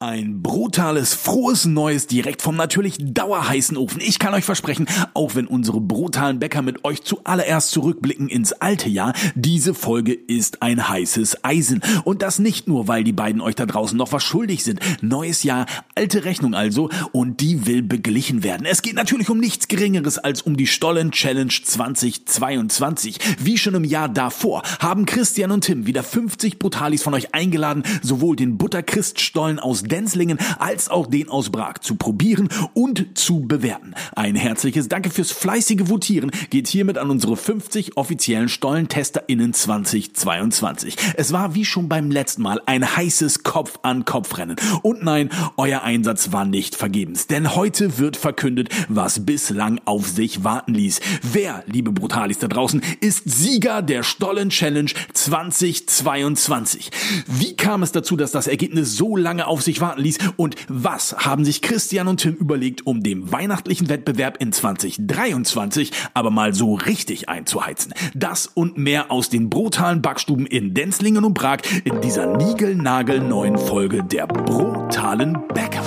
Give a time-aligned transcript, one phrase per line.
[0.00, 4.00] Ein brutales, frohes Neues direkt vom natürlich dauerheißen Ofen.
[4.00, 8.88] Ich kann euch versprechen, auch wenn unsere brutalen Bäcker mit euch zuallererst zurückblicken ins alte
[8.88, 11.82] Jahr, diese Folge ist ein heißes Eisen.
[12.04, 14.78] Und das nicht nur, weil die beiden euch da draußen noch was schuldig sind.
[15.00, 18.68] Neues Jahr, alte Rechnung also, und die will beglichen werden.
[18.70, 23.18] Es geht natürlich um nichts Geringeres als um die Stollen Challenge 2022.
[23.40, 27.82] Wie schon im Jahr davor haben Christian und Tim wieder 50 Brutalis von euch eingeladen,
[28.00, 33.94] sowohl den Butterchrist-Stollen aus Denzlingen als auch den aus Prag zu probieren und zu bewerten.
[34.14, 40.96] Ein herzliches Danke fürs fleißige Votieren geht hiermit an unsere 50 offiziellen Stollentester*innen 2022.
[41.16, 44.56] Es war wie schon beim letzten Mal ein heißes Kopf-an-Kopf-Rennen.
[44.82, 50.44] Und nein, euer Einsatz war nicht vergebens, denn heute wird verkündet, was bislang auf sich
[50.44, 51.00] warten ließ.
[51.22, 56.90] Wer, liebe Brutalis da draußen, ist Sieger der Stollen Challenge 2022?
[57.26, 61.16] Wie kam es dazu, dass das Ergebnis so lange auf sich warten ließ und was
[61.18, 66.74] haben sich Christian und Tim überlegt, um dem weihnachtlichen Wettbewerb in 2023 aber mal so
[66.74, 67.94] richtig einzuheizen.
[68.14, 74.02] Das und mehr aus den brutalen Backstuben in Denzlingen und Prag in dieser niegelnagelneuen Folge
[74.02, 75.82] der brutalen Bäcker.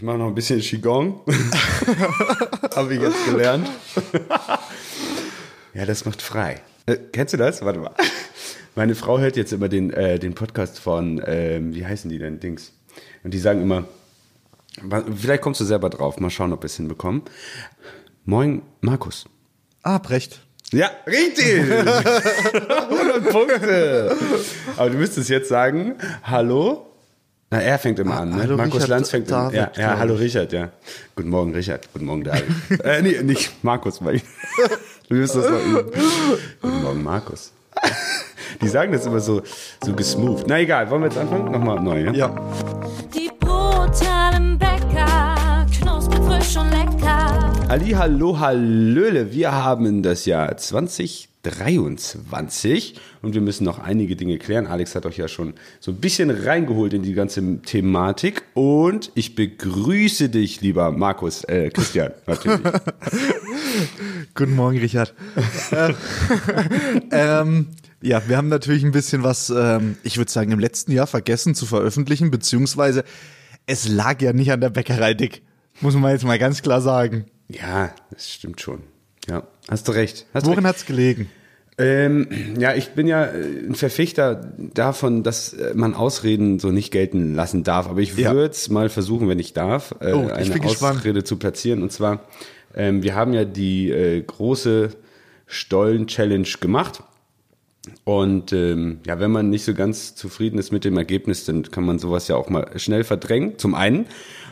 [0.00, 1.20] Ich mache noch ein bisschen Qigong.
[2.74, 3.68] Habe ich jetzt gelernt.
[5.74, 6.62] ja, das macht frei.
[6.90, 7.64] Äh, kennst du das?
[7.64, 7.94] Warte mal.
[8.74, 12.40] Meine Frau hört jetzt immer den, äh, den Podcast von, ähm, wie heißen die denn,
[12.40, 12.72] Dings?
[13.22, 13.84] Und die sagen immer,
[15.16, 17.22] vielleicht kommst du selber drauf, mal schauen, ob wir es hinbekommen.
[18.24, 19.26] Moin, Markus.
[19.82, 20.40] Ah, Brecht.
[20.72, 21.60] Ja, richtig!
[21.70, 24.16] 100 Punkte!
[24.76, 26.86] Aber du müsstest jetzt sagen, hallo?
[27.50, 28.36] Na, er fängt immer an, ne?
[28.36, 29.70] hallo, Markus Richard Lanz fängt David, an.
[29.76, 30.20] Ja, ja hallo ich.
[30.20, 30.70] Richard, ja.
[31.16, 31.92] Guten Morgen, Richard.
[31.92, 32.44] Guten Morgen, David.
[32.84, 34.22] äh, nee, nicht Markus, weil ich,
[35.10, 35.90] du wirst das noch üben.
[36.62, 37.52] Guten Morgen, Markus.
[38.60, 39.42] Die sagen das immer so,
[39.84, 40.44] so gesmooth.
[40.46, 41.50] Na egal, wollen wir jetzt anfangen?
[41.50, 42.12] Nochmal neu, ja?
[42.12, 42.34] Ja.
[43.14, 47.52] Die brutalen Bäcker, knusprig, frisch und lecker.
[47.68, 49.32] Ali, hallo, hallöle.
[49.32, 50.56] Wir haben das Jahr
[51.42, 54.66] 2023 und wir müssen noch einige Dinge klären.
[54.66, 59.34] Alex hat euch ja schon so ein bisschen reingeholt in die ganze Thematik und ich
[59.34, 62.60] begrüße dich, lieber Markus, äh, Christian, natürlich.
[64.34, 65.14] Guten Morgen, Richard.
[65.70, 65.94] Äh,
[67.10, 67.68] ähm,
[68.02, 71.54] ja, wir haben natürlich ein bisschen was, ähm, ich würde sagen, im letzten Jahr vergessen
[71.54, 73.04] zu veröffentlichen, beziehungsweise
[73.66, 75.42] es lag ja nicht an der Bäckerei dick.
[75.80, 77.26] Muss man jetzt mal ganz klar sagen.
[77.48, 78.82] ja, das stimmt schon.
[79.28, 80.26] Ja, hast du recht.
[80.34, 80.68] Hast Worin recht.
[80.68, 81.28] hat's gelegen?
[81.78, 82.26] Ähm,
[82.58, 87.34] ja, ich bin ja äh, ein Verfechter davon, dass äh, man Ausreden so nicht gelten
[87.34, 87.88] lassen darf.
[87.88, 88.34] Aber ich Ja.
[88.34, 90.64] würde es mal versuchen, wenn ich darf, äh, Oh, ich eine.
[90.66, 91.82] Ausrede zu platzieren.
[91.82, 92.24] Und zwar,
[92.74, 94.90] ähm, wir haben ja die äh, große
[95.46, 97.02] Stollen-Challenge gemacht.
[98.04, 101.84] Und ähm, ja, wenn man nicht so ganz zufrieden ist mit dem Ergebnis, dann kann
[101.84, 103.58] man sowas ja auch mal schnell verdrängen.
[103.58, 104.06] Zum einen.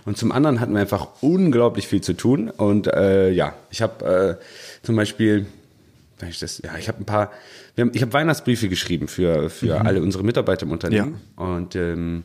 [0.05, 2.51] Und zum anderen hatten wir einfach unglaublich viel zu tun.
[2.51, 5.47] Und äh, ja, ich habe äh, zum Beispiel,
[6.29, 7.31] ich das, ja, ich habe ein paar,
[7.75, 11.21] wir haben, ich habe Weihnachtsbriefe geschrieben für für alle unsere Mitarbeiter im Unternehmen.
[11.37, 12.25] Und ähm,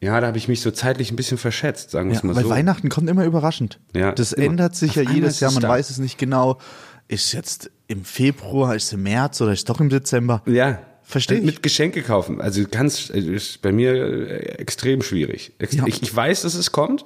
[0.00, 2.34] ja, da habe ich mich so zeitlich ein bisschen verschätzt, sagen wir Ja, es mal
[2.34, 2.50] weil so.
[2.50, 3.78] Weihnachten kommt immer überraschend.
[3.94, 4.46] Ja, das immer.
[4.46, 5.68] ändert sich Auf ja jedes Jahr, man da.
[5.68, 6.58] weiß es nicht genau.
[7.06, 10.42] Ist jetzt im Februar, ist es im März oder ist es doch im Dezember?
[10.46, 10.80] Ja.
[11.04, 11.44] Versteh ich.
[11.44, 12.40] Mit Geschenke kaufen.
[12.40, 15.52] Also ganz, äh, ist bei mir äh, extrem schwierig.
[15.70, 15.86] Ja.
[15.86, 17.04] Ich, ich weiß, dass es kommt,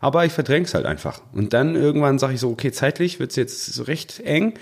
[0.00, 1.20] aber ich verdräng's halt einfach.
[1.32, 4.54] Und dann irgendwann sage ich so, okay, zeitlich wird's jetzt so recht eng.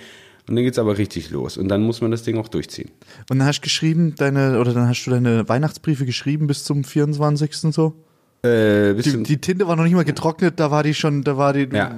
[0.48, 1.56] Und dann geht's aber richtig los.
[1.56, 2.90] Und dann muss man das Ding auch durchziehen.
[3.28, 6.82] Und dann hast du geschrieben, deine, oder dann hast du deine Weihnachtsbriefe geschrieben bis zum
[6.82, 7.64] 24.
[7.64, 7.94] und so?
[8.42, 11.52] Äh, Die, die Tinte war noch nicht mal getrocknet, da war die schon, da war
[11.52, 11.68] die.
[11.72, 11.94] Ja.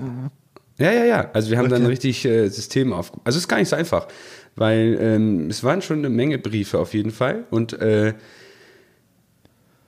[0.78, 1.30] Ja, ja, ja.
[1.32, 1.90] Also wir haben dann Okay.
[1.90, 3.12] richtig äh, System auf.
[3.24, 4.08] Also es ist gar nicht so einfach,
[4.56, 8.14] weil ähm, es waren schon eine Menge Briefe auf jeden Fall und äh,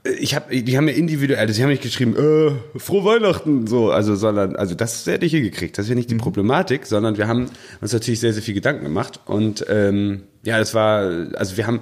[0.05, 3.91] ich habe, die haben ja individuell, also sie haben nicht geschrieben, äh, frohe Weihnachten, so,
[3.91, 5.79] also sondern, also das hätte ich hingekriegt.
[5.79, 7.47] Das ist ja nicht die Problematik, sondern wir haben
[7.81, 11.81] uns natürlich sehr, sehr viel Gedanken gemacht und ähm, ja, das war, also wir haben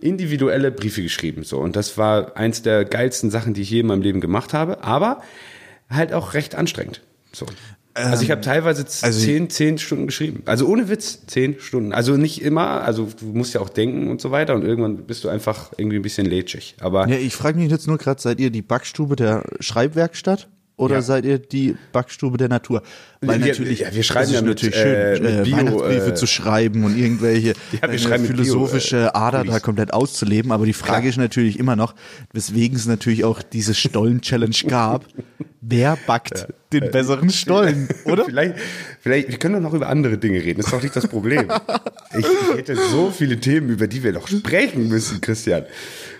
[0.00, 3.86] individuelle Briefe geschrieben, so und das war eins der geilsten Sachen, die ich je in
[3.86, 5.22] meinem Leben gemacht habe, aber
[5.88, 7.00] halt auch recht anstrengend.
[7.32, 7.46] So.
[7.94, 10.42] Also ich habe teilweise z- also- zehn, zehn Stunden geschrieben.
[10.46, 11.92] Also ohne Witz, zehn Stunden.
[11.92, 15.24] Also nicht immer, also du musst ja auch denken und so weiter und irgendwann bist
[15.24, 16.76] du einfach irgendwie ein bisschen lätschig.
[16.80, 20.48] Aber Ja, ich frage mich jetzt nur gerade, seid ihr die Backstube der Schreibwerkstatt?
[20.76, 21.02] Oder Ja.
[21.02, 22.82] seid ihr die Backstube der Natur?
[23.20, 26.14] Weil Wir- natürlich, ja, wir schreiben ja mit, natürlich äh, schön, äh, Bio, Weihnachtsbriefe äh,
[26.14, 27.48] zu schreiben und irgendwelche
[27.82, 30.50] Ja, mit Bio, philosophische äh, Ader da komplett auszuleben.
[30.50, 31.08] Aber die Frage Klar.
[31.10, 31.94] ist natürlich immer noch,
[32.32, 35.04] weswegen es natürlich auch diese Stollen-Challenge gab.
[35.64, 38.24] Wer backt den besseren Stollen, oder?
[38.24, 38.54] Vielleicht,
[39.00, 40.56] vielleicht, wir können doch noch über andere Dinge reden.
[40.56, 41.46] Das ist doch nicht das Problem.
[42.18, 45.64] ich, ich hätte so viele Themen, über die wir noch sprechen müssen, Christian.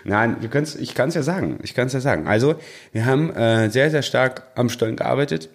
[0.03, 1.59] Nein, wir können's, ich kann es ja sagen.
[1.63, 2.27] Ich kann es ja sagen.
[2.27, 2.55] Also,
[2.91, 5.49] wir haben äh, sehr, sehr stark am Stollen gearbeitet,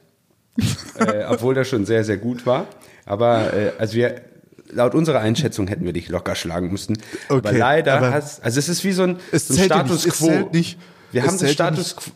[0.99, 2.67] äh, obwohl das schon sehr, sehr gut war.
[3.05, 4.21] Aber äh, also wir,
[4.71, 6.99] laut unserer Einschätzung hätten wir dich locker schlagen müssen.
[7.29, 10.05] aber Okay, leider aber hast, also es ist wie so ein, Es so ein Status
[10.05, 10.51] nicht, quo.
[11.13, 12.13] Wir Es haben den zählt ja Status quo.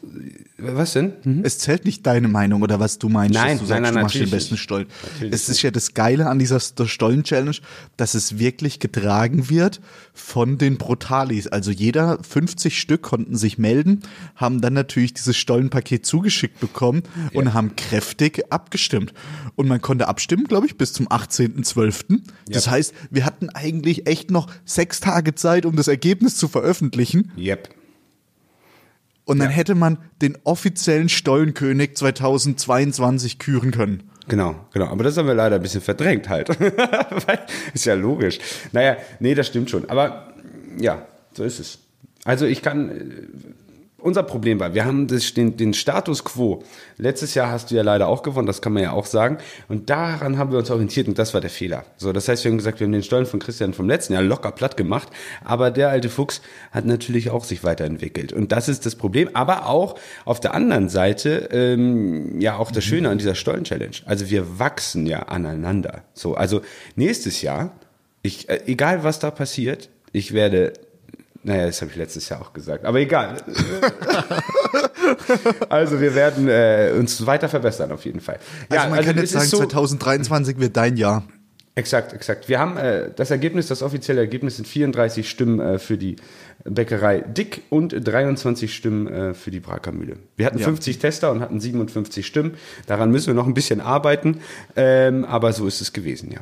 [0.58, 1.12] Was denn?
[1.22, 1.40] Hm?
[1.44, 3.94] Es zählt nicht deine Meinung oder was du meinst, Nein, dass du nein, sagst, nein,
[3.94, 4.56] du machst den besten.
[4.56, 4.86] Stollen.
[5.02, 7.56] Natürlich Es ist ja das Geile an dieser Stollen-Challenge,
[7.96, 9.80] dass es wirklich getragen wird
[10.14, 11.48] von den Brutalis.
[11.48, 14.02] Also jeder 50 Stück konnten sich melden,
[14.36, 17.02] haben dann natürlich dieses Stollenpaket zugeschickt bekommen
[17.32, 19.12] und haben kräftig abgestimmt.
[19.56, 22.20] Und man konnte abstimmen, glaube ich, bis zum 18.12.
[22.48, 27.32] Das heißt, wir hatten eigentlich echt noch sechs Tage Zeit, um das Ergebnis zu veröffentlichen.
[27.36, 27.81] Yep.
[29.24, 34.10] Und dann hätte man den offiziellen Stollenkönig 2022 küren können.
[34.28, 34.86] Genau, genau.
[34.86, 36.48] Aber das haben wir leider ein bisschen verdrängt halt.
[37.74, 38.38] Ist ja logisch.
[38.72, 39.88] Naja, nee, das stimmt schon.
[39.90, 40.32] Aber
[40.78, 41.78] ja, so ist es.
[42.24, 42.90] Also ich kann.
[44.02, 46.64] Unser Problem war, wir haben das, den, den Status quo.
[46.98, 49.38] Letztes Jahr hast du ja leider auch gewonnen, das kann man ja auch sagen.
[49.68, 51.84] Und daran haben wir uns orientiert und das war der Fehler.
[51.96, 54.22] So, das heißt, wir haben gesagt, wir haben den Stollen von Christian vom letzten Jahr
[54.22, 55.08] locker platt gemacht.
[55.44, 58.32] Aber der alte Fuchs hat natürlich auch sich weiterentwickelt.
[58.32, 59.30] Und das ist das Problem.
[59.34, 63.96] Aber auch auf der anderen Seite, ähm, ja, auch das Schöne an dieser Stollen-Challenge.
[64.06, 66.02] Also wir wachsen ja aneinander.
[66.12, 66.62] So, also
[66.96, 67.72] nächstes Jahr,
[68.22, 70.72] ich, äh, egal was da passiert, ich werde
[71.44, 72.84] naja, das habe ich letztes Jahr auch gesagt.
[72.84, 73.36] Aber egal.
[75.68, 78.38] also wir werden äh, uns weiter verbessern auf jeden Fall.
[78.68, 81.24] Also man kann jetzt sagen, ist 2023 wird dein Jahr.
[81.74, 82.50] Exakt, exakt.
[82.50, 86.16] Wir haben äh, das Ergebnis, das offizielle Ergebnis sind 34 Stimmen äh, für die
[86.64, 90.16] Bäckerei Dick und 23 Stimmen äh, für die Brakermühle.
[90.36, 90.66] Wir hatten Ja.
[90.66, 92.56] 50 Tester und hatten 57 Stimmen.
[92.86, 94.40] Daran müssen wir noch ein bisschen arbeiten,
[94.76, 96.40] ähm, aber so ist es gewesen, ja.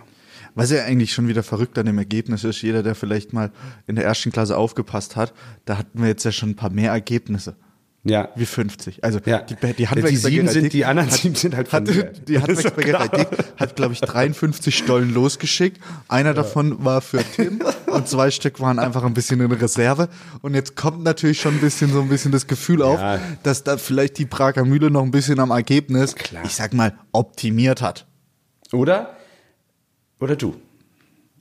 [0.55, 3.51] Was ja eigentlich schon wieder verrückt an dem Ergebnis ist, jeder, der vielleicht mal
[3.87, 5.33] in der ersten Klasse aufgepasst hat,
[5.65, 7.57] da hatten wir jetzt ja schon ein paar mehr Ergebnisse.
[8.03, 8.31] Ja.
[8.35, 9.05] Wie 50.
[9.05, 9.41] Also Ja.
[9.43, 11.87] die, die Handwerksbäckerei sieben sind, Dick die anderen sieben sind halt hat.
[11.87, 15.79] Die Handwerksbäckerei Dick hat, glaube ich, 53 Stollen losgeschickt.
[16.09, 20.09] Einer davon war für Tim und zwei Stück waren einfach ein bisschen in Reserve.
[20.41, 23.21] Und jetzt kommt natürlich schon ein bisschen so ein bisschen das Gefühl auf, Ja.
[23.43, 26.43] dass da vielleicht die Prager Mühle noch ein bisschen am Ergebnis, Klar.
[26.47, 28.07] ich sag mal, optimiert hat.
[28.73, 29.15] Oder?
[30.21, 30.55] Oder du.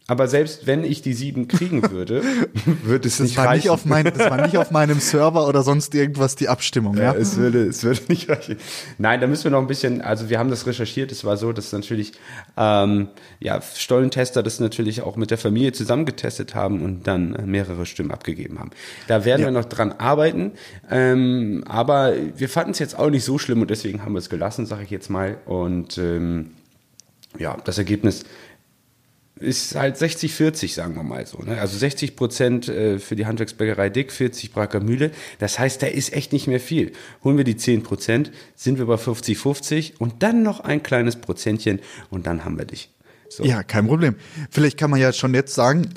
[0.08, 2.24] Aber selbst wenn ich die sieben kriegen würde,
[2.84, 3.58] würde es Das nicht war, reichen.
[3.58, 7.14] nicht auf mein, das war nicht auf meinem Server oder sonst irgendwas die Abstimmung, ja?
[7.14, 8.58] Ja, es würde, es würde nicht reichen.
[8.98, 11.54] Nein, da müssen wir noch ein bisschen, also wir haben das recherchiert, es war so,
[11.54, 12.14] dass natürlich,
[12.58, 13.10] ähm,
[13.40, 18.10] ja, Stollentester das natürlich auch mit der Familie zusammengetestet haben und dann äh, mehrere Stimmen
[18.10, 18.72] abgegeben haben.
[19.08, 20.54] Da werden wir noch dran arbeiten,
[20.90, 24.30] ähm, aber wir fanden es jetzt auch nicht so schlimm und deswegen haben wir es
[24.32, 25.38] gelassen, sage ich jetzt mal.
[25.46, 26.50] Und ähm,
[27.38, 28.26] ja, das Ergebnis
[29.40, 31.40] ist halt 60-40, sagen wir mal so.
[31.40, 31.60] Ne?
[31.60, 35.12] Also 60 Prozent äh, für die Handwerksbäckerei Dick, 40 Braker Mühle.
[35.40, 36.92] Das heißt, da ist echt nicht mehr viel.
[37.24, 41.80] Holen wir die 10 Prozent, sind wir bei 50-50 und dann noch ein kleines Prozentchen
[42.10, 42.90] und dann haben wir dich.
[43.30, 43.44] So.
[43.44, 44.16] Ja, kein Problem.
[44.50, 45.90] Vielleicht kann man ja schon jetzt sagen,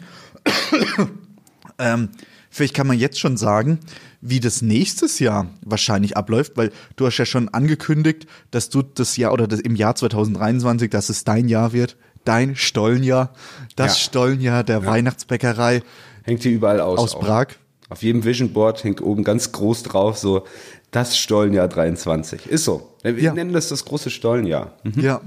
[1.79, 2.11] ähm,
[2.51, 3.81] vielleicht kann man jetzt schon sagen,
[4.21, 9.17] wie das nächstes Jahr wahrscheinlich abläuft, weil du hast ja schon angekündigt, dass du das
[9.17, 13.33] Jahr oder das im Jahr 2023, dass es dein Jahr wird, dein Stollenjahr,
[13.77, 14.05] das Ja.
[14.05, 15.83] Stollenjahr der Weihnachtsbäckerei
[16.25, 16.99] Hängt hier überall aus.
[16.99, 17.21] aus auch.
[17.21, 17.47] Prag.
[17.89, 20.47] Auf jedem Vision Board hängt oben ganz groß drauf so
[20.93, 22.47] das Stollenjahr 23.
[22.47, 22.95] Ist so.
[23.03, 23.33] Wir Ja.
[23.35, 24.73] nennen das das große Stollenjahr.
[24.97, 25.21] Ja.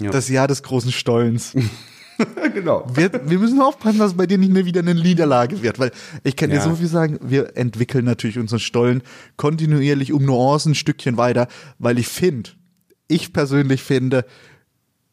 [0.00, 0.10] Ja.
[0.10, 1.54] Das Jahr des großen Stollens.
[2.54, 2.84] genau.
[2.92, 5.90] Wir, wir müssen aufpassen, dass es bei dir nicht mehr wieder eine Niederlage wird, weil
[6.24, 6.62] ich kann dir Ja.
[6.62, 9.02] so viel sagen, wir entwickeln natürlich unseren Stollen
[9.36, 12.50] kontinuierlich um Nuancen ein Stückchen weiter, weil ich finde,
[13.08, 14.24] ich persönlich finde,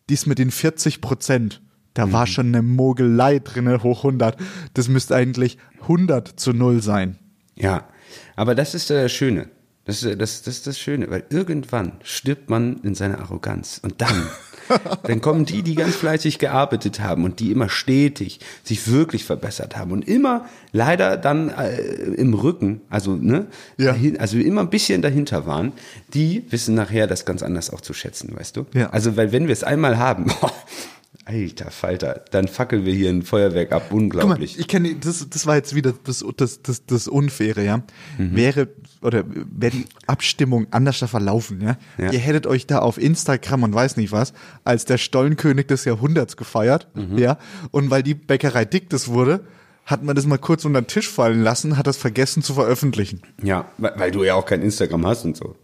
[0.09, 1.61] dies mit den 40 Prozent,
[1.93, 4.37] da war schon eine Mogelei drinne hoch 100.
[4.73, 7.17] Das müsste eigentlich 100 zu 0 sein.
[7.55, 7.87] Ja,
[8.35, 9.49] aber das ist das Schöne.
[9.85, 14.01] Das ist das, das, ist das Schöne, weil irgendwann stirbt man in seiner Arroganz und
[14.01, 14.27] dann,
[15.03, 19.77] dann kommen die, die ganz fleißig gearbeitet haben und die immer stetig sich wirklich verbessert
[19.77, 21.75] haben und immer leider dann äh,
[22.15, 23.87] im Rücken, also ne, Ja.
[23.93, 25.73] dahin, also immer ein bisschen dahinter waren,
[26.13, 28.65] die wissen nachher das ganz anders auch zu schätzen, weißt du?
[28.73, 28.89] Ja.
[28.89, 30.25] Also weil wenn wir es einmal haben,
[31.25, 34.59] alter Falter, dann fackeln wir hier ein Feuerwerk ab, Guck mal, unglaublich.
[34.59, 37.83] ich kenne, das, das war jetzt wieder das, das, das, das Unfaire, ja.
[38.17, 38.69] Wäre,
[39.01, 41.77] oder wäre die Abstimmung anders da verlaufen, ja?
[41.97, 42.11] Ja.
[42.11, 46.37] Ihr hättet euch da auf Instagram und weiß nicht was, als der Stollenkönig des Jahrhunderts
[46.37, 47.37] gefeiert, ja.
[47.71, 49.41] Und weil die Bäckerei dick das wurde,
[49.85, 53.21] hat man das mal kurz unter den Tisch fallen lassen, hat das vergessen zu veröffentlichen.
[53.41, 55.55] Ja, weil, weil du ja auch kein Instagram hast und so.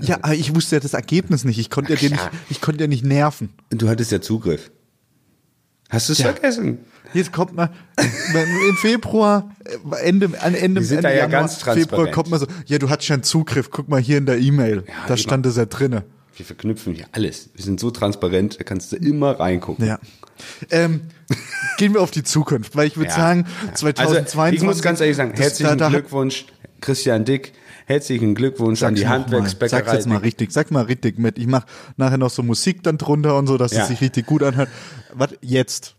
[0.00, 1.58] Ja, aber ich wusste ja das Ergebnis nicht.
[1.58, 3.50] Ich konnte ja, dir nicht, ich konnte ja nicht nerven.
[3.70, 4.70] Du hattest ja Zugriff.
[5.94, 6.32] Hast du es Ja.
[6.32, 6.78] vergessen?
[7.12, 11.88] Jetzt kommt man im Februar, äh, Ende, an Ende, Ende da ja Januar, ganz transparent.
[11.90, 14.82] Februar kommt man so, ja, du hattest schon Zugriff, guck mal hier in der E-Mail,
[15.02, 15.16] da immer.
[15.16, 16.02] stand es ja drinne.
[16.36, 17.50] Wir verknüpfen hier alles.
[17.54, 19.86] Wir sind so transparent, da kannst du immer reingucken.
[19.86, 20.00] Ja.
[20.70, 21.02] Ähm,
[21.78, 23.16] gehen wir auf die Zukunft, weil ich würde Ja.
[23.16, 24.56] sagen, Also, 2022.
[24.60, 26.46] ich muss ganz ehrlich sagen, herzlichen da- da- Glückwunsch,
[26.80, 27.52] Christian Dick.
[27.86, 29.18] Herzlichen Glückwunsch an Sag's die noch mal.
[29.20, 29.80] Handwerksbäckerei.
[29.82, 30.24] Sag's jetzt mal Dick.
[30.24, 31.38] richtig, sag mal richtig mit.
[31.38, 33.82] Ich mach nachher noch so Musik dann drunter und so, dass Ja.
[33.82, 34.68] es sich richtig gut anhört.
[35.12, 35.94] Was jetzt?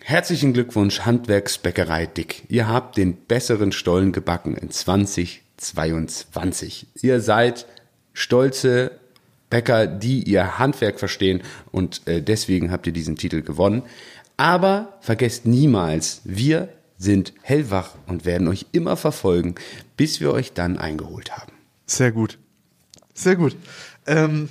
[0.00, 2.44] Herzlichen Glückwunsch, Handwerksbäckerei Dick.
[2.48, 6.86] Ihr habt den besseren Stollen gebacken in 2022.
[7.02, 7.66] Ihr seid
[8.14, 8.92] stolze
[9.50, 13.82] Bäcker, die ihr Handwerk verstehen und äh, deswegen habt ihr diesen Titel gewonnen.
[14.36, 19.54] Aber vergesst niemals, wir sind hellwach und werden euch immer verfolgen,
[19.96, 21.52] bis wir euch dann eingeholt haben.
[21.86, 22.38] Sehr gut.
[23.14, 23.56] Sehr gut.
[24.06, 24.48] Ähm,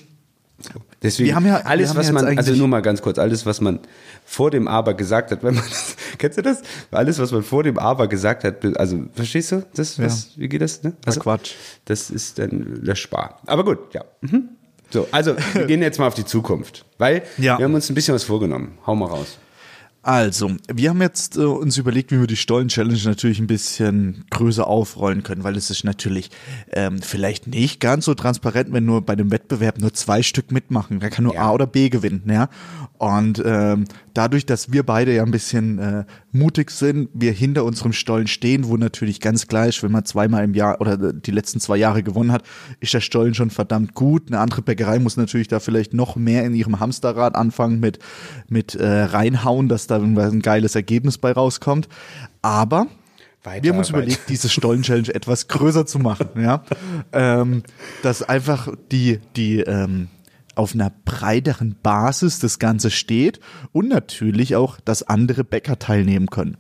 [1.03, 3.45] Deswegen Wir haben ja- alles, haben was ja man, also nur mal ganz kurz, alles,
[3.45, 3.79] was man
[4.25, 5.63] vor dem Aber gesagt hat, wenn man,
[6.17, 6.63] kennst du das?
[6.89, 9.63] Alles, was man vor dem Aber gesagt hat, also verstehst du?
[9.75, 10.81] Das, was, wie geht das?
[10.81, 10.93] Ne?
[11.05, 11.51] Also, Quatsch.
[11.85, 13.39] Das ist dann löschbar.
[13.45, 14.03] Aber gut, ja.
[14.21, 14.49] Mhm.
[14.89, 17.59] So, also wir gehen jetzt mal auf die Zukunft, weil Ja.
[17.59, 18.79] wir haben uns ein bisschen was vorgenommen.
[18.87, 19.37] Hau mal raus.
[20.07, 24.65] Also, wir haben jetzt äh, uns überlegt, wie wir die Stollen-Challenge natürlich ein bisschen größer
[24.65, 26.31] aufrollen können, weil es ist natürlich
[26.71, 31.01] ähm, vielleicht nicht ganz so transparent, wenn nur bei dem Wettbewerb nur zwei Stück mitmachen.
[31.01, 31.41] Da kann nur Ja.
[31.41, 32.47] A oder B gewinnen, ja.
[32.97, 33.83] Und ähm,
[34.17, 38.67] dadurch, dass wir beide ja ein bisschen äh, mutig sind, wir hinter unserem Stollen stehen,
[38.67, 42.31] wo natürlich ganz gleich, wenn man zweimal im Jahr oder die letzten zwei Jahre gewonnen
[42.31, 42.43] hat,
[42.79, 44.27] ist der Stollen schon verdammt gut.
[44.27, 47.99] Eine andere Bäckerei muss natürlich da vielleicht noch mehr in ihrem Hamsterrad anfangen mit,
[48.49, 51.87] mit äh, reinhauen, dass da ein geiles Ergebnis bei rauskommt.
[52.41, 52.87] Aber
[53.43, 56.63] Weiter, wir haben uns überlegt, diese Stollen-Challenge etwas größer zu machen, ja.
[57.13, 57.63] ähm,
[58.01, 60.09] dass einfach die, die ähm,
[60.57, 63.39] auf einer breiteren Basis das Ganze steht
[63.71, 66.57] und natürlich auch, dass andere Bäcker teilnehmen können.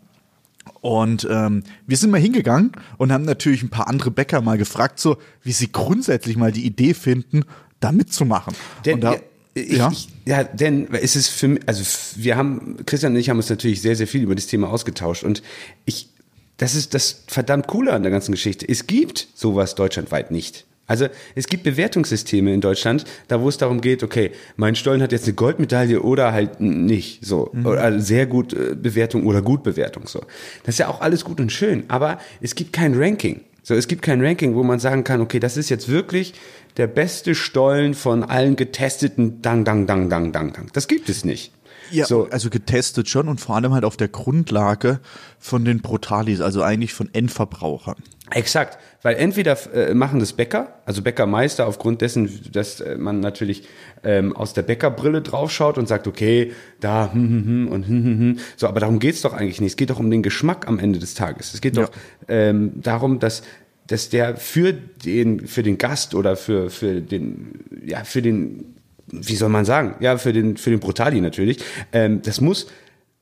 [0.81, 4.99] Und ähm, wir sind mal hingegangen und haben natürlich ein paar andere Bäcker mal gefragt,
[4.99, 7.43] so wie sie grundsätzlich mal die Idee finden,
[7.79, 8.53] da mitzumachen.
[8.85, 9.19] Denn, da, ja,
[9.53, 9.89] ich, ja.
[9.91, 11.83] Ich, ja, denn es ist für mich, also
[12.15, 15.23] wir haben, Christian und ich haben uns natürlich sehr, sehr viel über das Thema ausgetauscht
[15.23, 15.41] und
[15.85, 16.09] ich,
[16.57, 18.67] das ist das verdammt coole an der ganzen Geschichte.
[18.67, 20.66] Es gibt sowas deutschlandweit nicht.
[20.87, 25.11] Also es gibt Bewertungssysteme in Deutschland, da wo es darum geht, okay, mein Stollen hat
[25.11, 29.63] jetzt eine Goldmedaille oder halt nicht, so oder also sehr gut äh, Bewertung oder gut
[29.63, 30.21] Bewertung, so.
[30.63, 33.41] Das ist ja auch alles gut und schön, aber es gibt kein Ranking.
[33.63, 36.33] So, es gibt kein Ranking, wo man sagen kann, okay, das ist jetzt wirklich
[36.77, 40.69] der beste Stollen von allen getesteten Dang, Dang, Dang, Dang, Dang, Dang.
[40.71, 41.51] Das gibt es nicht.
[41.91, 45.01] Ja, so, also getestet schon und vor allem halt auf der Grundlage
[45.37, 47.97] von den Brutalis, also eigentlich von Endverbrauchern.
[48.37, 53.67] Exakt, weil entweder äh, machen das Bäcker, also Bäckermeister, aufgrund dessen, dass äh, man natürlich
[54.03, 58.19] ähm, aus der Bäckerbrille draufschaut und sagt, okay, da hm, hm, hm und hm, hm,
[58.19, 58.39] hm.
[58.55, 59.71] So, aber darum geht's doch eigentlich nicht.
[59.71, 61.55] Es geht doch um den Geschmack am Ende des Tages.
[61.55, 61.83] Es geht Ja.
[61.83, 61.91] doch
[62.27, 63.41] ähm, darum, dass
[63.87, 68.75] dass der für den für den Gast oder für für den ja für den
[69.07, 71.63] wie soll man sagen ja für den für den Brutali natürlich
[71.93, 72.67] ähm, das muss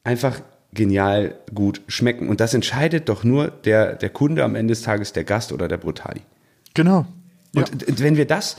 [0.04, 0.42] einfach
[0.76, 5.12] genial gut schmecken und das entscheidet doch nur der der Kunde am Ende des Tages
[5.14, 6.22] der Gast oder der Brutali
[6.76, 7.06] Genau.
[7.56, 8.58] und d- wenn wir das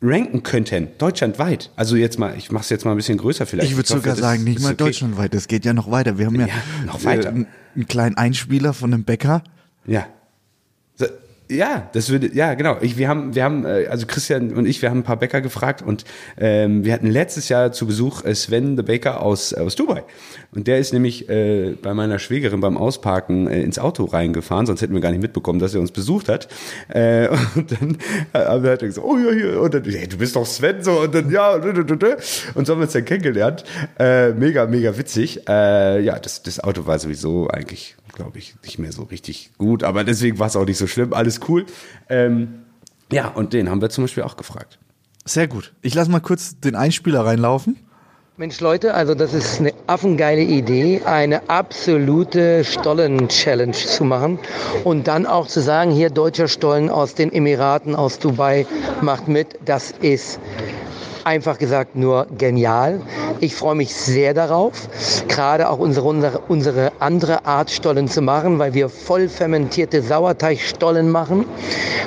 [0.00, 3.70] ranken könnten deutschlandweit also jetzt mal ich mache es jetzt mal ein bisschen größer vielleicht
[3.70, 4.84] Ich würde sogar sagen, nicht ist mal okay.
[4.84, 6.18] deutschlandweit, das geht ja noch weiter.
[6.18, 6.54] Wir haben ja, Ja,
[6.86, 7.28] noch weiter.
[7.30, 7.44] Äh,
[7.76, 9.42] einen kleinen Einspieler von einem Bäcker.
[9.86, 10.06] Ja.
[11.52, 12.78] Ja, das würde, ja, genau.
[12.80, 15.40] Ich, wir haben, wir haben, äh, also Christian und ich, wir haben ein paar Bäcker
[15.40, 16.04] gefragt und
[16.38, 20.04] ähm, wir hatten letztes Jahr zu Besuch äh, Sven the Baker aus, aus Dubai.
[20.54, 24.82] Und der ist nämlich äh, bei meiner Schwägerin beim Ausparken äh, ins Auto reingefahren, sonst
[24.82, 26.48] hätten wir gar nicht mitbekommen, dass er uns besucht hat.
[26.88, 27.98] Äh, und dann
[28.34, 31.00] haben wir halt gesagt, oh ja, hier, und dann, hey, du bist doch Sven, so,
[31.00, 33.64] und dann, ja, und so haben wir uns dann kennengelernt.
[33.98, 35.48] Äh, mega, mega witzig.
[35.48, 39.82] Äh, ja, das, das Auto war sowieso eigentlich glaube ich, nicht mehr so richtig gut,
[39.82, 41.66] aber deswegen war es auch nicht so schlimm, alles cool.
[42.08, 42.62] Ähm,
[43.10, 44.78] ja, und den haben wir zum Beispiel auch gefragt.
[45.24, 45.72] Sehr gut.
[45.82, 47.76] Ich lasse mal kurz den Einspieler reinlaufen.
[48.38, 54.38] Mensch Leute, also das ist eine affengeile Idee, eine absolute Stollen-Challenge zu machen
[54.84, 58.66] und dann auch zu sagen, hier deutscher Stollen aus den Emiraten, aus Dubai,
[59.02, 60.40] macht mit, das ist
[61.24, 63.00] einfach gesagt nur genial.
[63.40, 64.88] Ich freue mich sehr darauf,
[65.28, 71.10] gerade auch unsere, unsere, unsere andere Art Stollen zu machen, weil wir voll fermentierte Sauerteigstollen
[71.10, 71.44] machen,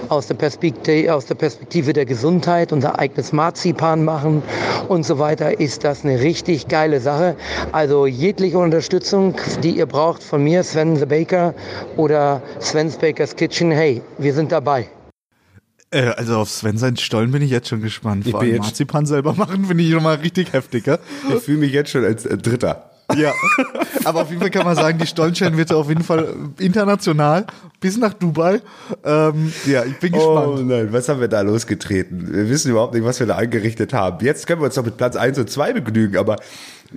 [0.10, 4.44] aus der, Perspektive, aus der Perspektive der Gesundheit, unser eigenes Marzipan machen
[4.88, 7.36] und so weiter, ist das eine richtig geile Sache.
[7.72, 11.54] Also jegliche Unterstützung, die ihr braucht von mir, Sven the Baker
[11.98, 14.88] oder Sven's Baker's Kitchen, hey, wir sind dabei.
[15.92, 18.26] Äh, also auf Sven sein Stollen bin ich jetzt schon gespannt.
[18.26, 20.98] Ich Vor allem jetzt- Marzipan selber machen, finde ich schon mal richtig heftig, ja?
[21.34, 22.90] Ich fühle mich jetzt schon als äh, Dritter.
[23.16, 23.32] Ja.
[24.04, 27.46] Aber auf jeden Fall kann man sagen, die Stollenschein wird auf jeden Fall international
[27.80, 28.62] bis nach Dubai.
[29.04, 30.68] Ähm, ja, ich bin Oh gespannt.
[30.70, 32.34] nein, was haben wir da losgetreten?
[32.34, 34.26] Wir wissen überhaupt nicht, was wir da angerichtet haben.
[34.26, 36.38] Jetzt können wir uns doch mit Platz 1 und 2 begnügen, aber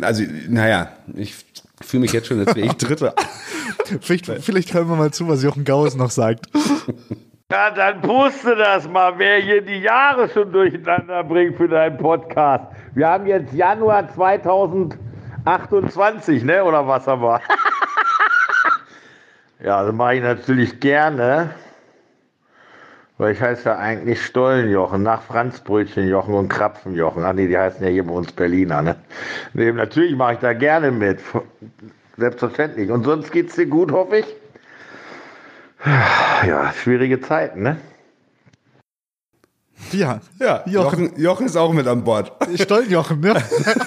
[0.00, 1.34] also, naja, ich
[1.82, 3.14] fühle mich jetzt schon, als wäre ich Dritter.
[4.00, 6.46] Vielleicht, vielleicht hören wir mal zu, was Jochen Gauss noch sagt.
[7.50, 12.66] Ja, dann puste das mal, wer hier die Jahre schon durcheinander bringt für deinen Podcast.
[12.94, 16.62] Wir haben jetzt Januar 2028, ne?
[16.62, 17.40] Oder was haben wir?
[19.64, 21.54] ja, das mache ich natürlich gerne.
[23.16, 27.24] Weil ich heiße ja eigentlich Stollenjochen, nach Franzbrötchenjochen und Krapfenjochen.
[27.24, 28.96] Ach nee, die heißen ja hier bei uns Berliner, ne?
[29.54, 31.20] Nee, natürlich mache ich da gerne mit.
[32.18, 32.90] Selbstverständlich.
[32.90, 34.26] Und sonst geht's dir gut, hoffe ich?
[35.84, 37.76] Ja, schwierige Zeiten, ne?
[39.92, 41.04] Ja, Ja, Jochen.
[41.06, 42.32] Jochen, Jochen ist auch mit an Bord.
[42.60, 43.40] Stollenjochen, ne?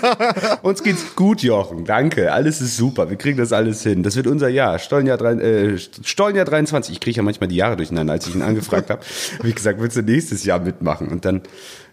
[0.62, 1.83] Uns geht's gut, Jochen.
[1.83, 2.31] Danke.
[2.31, 3.10] Alles ist super.
[3.10, 4.01] Wir kriegen das alles hin.
[4.01, 4.79] Das wird unser Jahr.
[4.79, 6.93] Stollenjahr, drei- äh, Stollenjahr 23.
[6.93, 8.13] Ich kriege ja manchmal die Jahre durcheinander.
[8.13, 9.01] Als ich ihn angefragt habe,
[9.43, 11.10] ich gesagt, willst du nächstes Jahr mitmachen?
[11.10, 11.41] Und dann,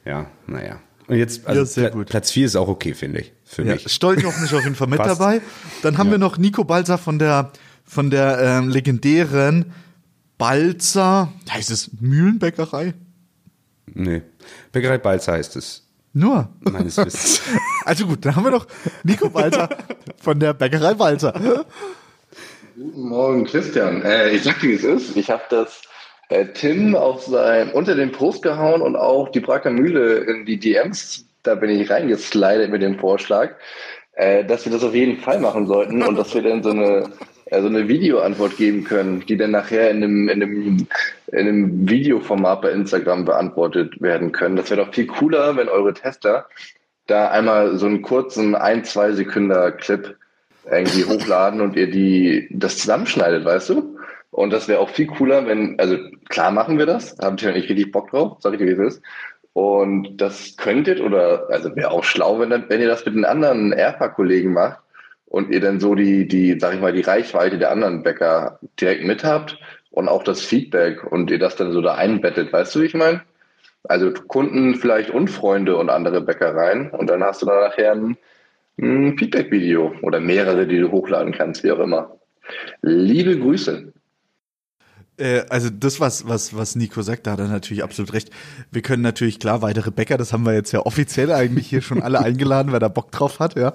[0.04, 0.78] ja, naja.
[1.08, 2.08] Und jetzt, also Ja, sehr Pla- gut.
[2.08, 3.32] Platz 4 ist auch okay, finde ich.
[3.44, 3.90] Für Ja, mich.
[3.92, 5.20] Stollenjochen ist auf jeden Fall mit Passt.
[5.20, 5.40] dabei.
[5.82, 7.50] Dann haben wir noch Nico Balzer von der,
[7.84, 9.72] von der ähm, legendären
[10.38, 12.94] Balzer, heißt es Mühlenbäckerei?
[13.92, 14.22] Nee.
[14.72, 15.84] Bäckerei Balzer heißt es.
[16.12, 16.48] Nur.
[16.60, 17.42] Meines Wissens.
[17.84, 18.66] Also gut, dann haben wir noch
[19.02, 19.68] Nico Balzer
[20.20, 21.66] von der Bäckerei Balzer.
[22.76, 24.02] Guten Morgen, Christian.
[24.02, 25.16] Äh, ich sag dir, wie es ist.
[25.16, 25.82] Ich habe das
[26.28, 30.58] äh, Tim auf sein, unter den Post gehauen und auch die Bracker Mühle in die
[30.58, 31.24] DMs.
[31.42, 33.52] Da bin ich reingeslidet mit dem Vorschlag,
[34.12, 37.10] äh, dass wir das auf jeden Fall machen sollten und dass wir dann so eine,
[37.50, 40.86] äh, so eine Videoantwort geben können, die dann nachher in einem, in einem,
[41.28, 44.56] in einem Videoformat bei Instagram beantwortet werden können.
[44.56, 46.46] Das wäre doch viel cooler, wenn eure Tester
[47.06, 50.16] da einmal so einen kurzen ein, zwei Sekunden Clip
[50.70, 53.98] irgendwie hochladen und ihr die das zusammenschneidet, weißt du?
[54.30, 55.96] Und das wäre auch viel cooler, wenn, also
[56.28, 58.96] klar machen wir das, haben wir nicht richtig Bock drauf, sag ich dir, wie es
[58.96, 59.02] ist.
[59.54, 63.72] Und das könntet oder, also wäre auch schlau, wenn, wenn ihr das mit den anderen
[63.72, 64.78] Airpack-Kollegen macht
[65.28, 69.04] und ihr dann so die, die, sag ich mal, die Reichweite der anderen Bäcker direkt
[69.04, 69.58] mit habt
[69.90, 72.94] und auch das Feedback und ihr das dann so da einbettet, weißt du, wie ich
[72.94, 73.22] meine?
[73.84, 78.16] Also Kunden vielleicht und Freunde und andere Bäckereien und dann hast du dann nachher ein,
[78.80, 82.16] ein Feedback-Video oder mehrere, die du hochladen kannst, wie auch immer.
[82.82, 83.92] Liebe Grüße.
[85.18, 88.30] Äh, also das, was, was, was Nico sagt, da hat er natürlich absolut recht.
[88.70, 92.02] Wir können natürlich klar weitere Bäcker, das haben wir jetzt ja offiziell eigentlich hier schon
[92.02, 93.72] alle eingeladen, wer da Bock drauf hat, ja.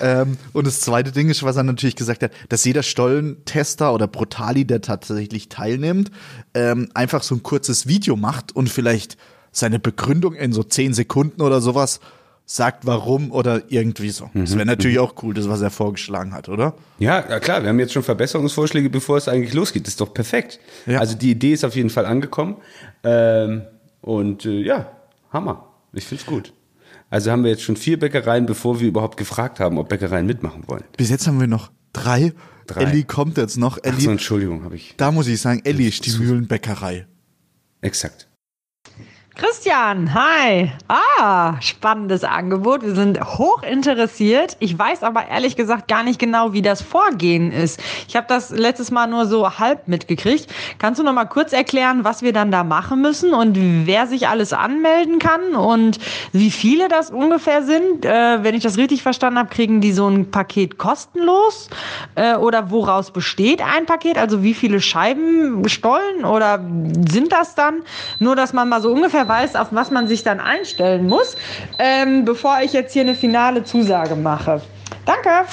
[0.00, 4.06] Ähm, und das zweite Ding ist, was er natürlich gesagt hat, dass jeder Stollentester oder
[4.06, 6.10] Brutali, der tatsächlich teilnimmt,
[6.54, 9.16] ähm, einfach so ein kurzes Video macht und vielleicht
[9.52, 12.00] seine Begründung in so zehn Sekunden oder sowas
[12.50, 14.30] sagt, warum oder irgendwie so.
[14.32, 16.74] Das wäre natürlich auch cool, das, was er vorgeschlagen hat, oder?
[16.98, 19.82] Ja, klar, wir haben jetzt schon Verbesserungsvorschläge, bevor es eigentlich losgeht.
[19.86, 20.58] Das ist doch perfekt.
[20.86, 20.98] Ja.
[20.98, 22.56] Also die Idee ist auf jeden Fall angekommen.
[23.04, 23.62] Ähm,
[24.00, 24.90] und äh, ja,
[25.30, 25.66] Hammer.
[25.92, 26.54] Ich find's gut.
[27.10, 30.64] Also haben wir jetzt schon vier Bäckereien, bevor wir überhaupt gefragt haben, ob Bäckereien mitmachen
[30.66, 30.84] wollen.
[30.96, 32.32] Bis jetzt haben wir noch drei.
[32.66, 32.84] Drei.
[32.84, 33.78] Elli kommt jetzt noch.
[33.78, 34.94] Ach Elli, so, Entschuldigung, habe ich.
[34.96, 37.06] Da muss ich sagen, Elli ist die Mühlenbäckerei.
[37.80, 38.27] Exakt.
[39.40, 40.72] Christian, hi.
[40.88, 42.82] Ah, spannendes Angebot.
[42.82, 44.56] Wir sind hoch interessiert.
[44.58, 47.80] Ich weiß aber ehrlich gesagt gar nicht genau, wie das Vorgehen ist.
[48.08, 50.52] Ich habe das letztes Mal nur so halb mitgekriegt.
[50.80, 54.26] Kannst du noch mal kurz erklären, was wir dann da machen müssen und wer sich
[54.26, 56.00] alles anmelden kann und
[56.32, 58.04] wie viele das ungefähr sind?
[58.04, 61.70] Äh, wenn ich das richtig verstanden habe, kriegen die so ein Paket kostenlos
[62.16, 64.18] äh, oder woraus besteht ein Paket?
[64.18, 66.58] Also wie viele Scheiben stollen oder
[67.08, 67.84] sind das dann?
[68.18, 71.36] Nur, dass man mal so ungefähr weiß, auf was man sich dann einstellen muss,
[71.78, 74.62] ähm, bevor ich jetzt hier eine finale Zusage mache.
[75.04, 75.46] Danke.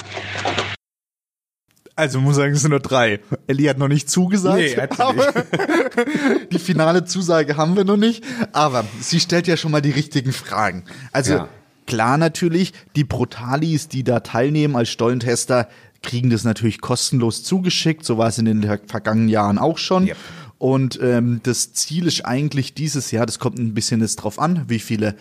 [1.98, 3.20] Also muss sagen, es sind nur drei.
[3.46, 4.58] Elli hat noch nicht zugesagt.
[4.58, 5.32] Nee, hat sie aber
[6.52, 8.22] die finale Zusage haben wir noch nicht.
[8.52, 10.84] Aber sie stellt ja schon mal die richtigen Fragen.
[11.12, 11.48] Also Ja.
[11.86, 15.68] klar natürlich, die Brutalis, die da teilnehmen als Stollentester,
[16.02, 18.04] kriegen das natürlich kostenlos zugeschickt.
[18.04, 20.06] So war es in den vergangenen Jahren auch schon.
[20.08, 20.16] Yep.
[20.58, 24.64] Und ähm, das Ziel ist eigentlich dieses Jahr, das kommt ein bisschen jetzt drauf an,
[24.68, 25.16] wie viele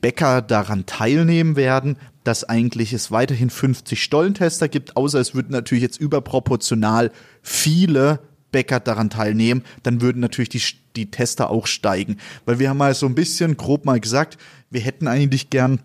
[0.00, 5.82] Bäcker daran teilnehmen werden, dass eigentlich es weiterhin 50 Stollentester gibt, außer es würden natürlich
[5.82, 10.62] jetzt überproportional viele Bäcker daran teilnehmen, dann würden natürlich die,
[10.96, 12.18] die Tester auch steigen.
[12.44, 14.38] Weil wir haben mal so ein bisschen grob mal gesagt,
[14.70, 15.80] wir hätten eigentlich gern,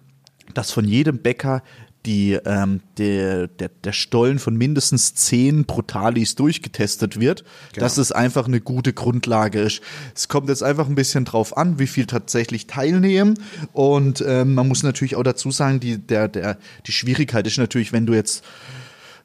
[0.53, 1.63] dass von jedem Bäcker
[2.05, 7.43] die, ähm, der, der, der Stollen von mindestens zehn Brutalis durchgetestet wird,
[7.75, 9.81] dass es einfach eine gute Grundlage ist.
[10.15, 13.35] Es kommt jetzt einfach ein bisschen drauf an, wie viel tatsächlich teilnehmen.
[13.73, 16.57] Und ähm, man muss natürlich auch dazu sagen, die, der, der,
[16.87, 18.43] die Schwierigkeit ist natürlich, wenn du jetzt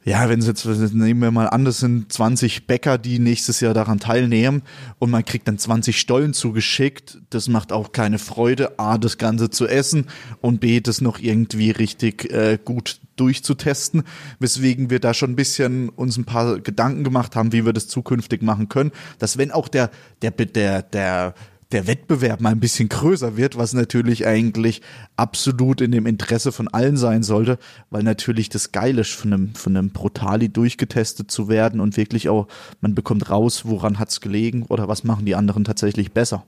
[0.04, 3.72] ja, wenn es jetzt, nehmen wir mal an, das sind 20 Bäcker, die nächstes Jahr
[3.72, 4.62] daran teilnehmen
[4.98, 9.48] und man kriegt dann 20 Stollen zugeschickt, das macht auch keine Freude, A, das Ganze
[9.48, 10.06] zu essen
[10.42, 14.02] und B, das noch irgendwie richtig äh, gut durchzutesten,
[14.40, 17.88] weswegen wir da schon ein bisschen uns ein paar Gedanken gemacht haben, wie wir das
[17.88, 19.90] zukünftig machen können, dass wenn auch der,
[20.20, 21.34] der, der, der,
[21.74, 24.80] der Wettbewerb mal ein bisschen größer wird, was natürlich eigentlich
[25.16, 27.58] absolut in dem Interesse von allen sein sollte,
[27.90, 32.28] weil natürlich das geil ist, von einem, von einem Brutali durchgetestet zu werden und wirklich
[32.28, 32.46] auch,
[32.80, 36.44] man bekommt raus, woran hat's gelegen oder was machen die anderen tatsächlich besser.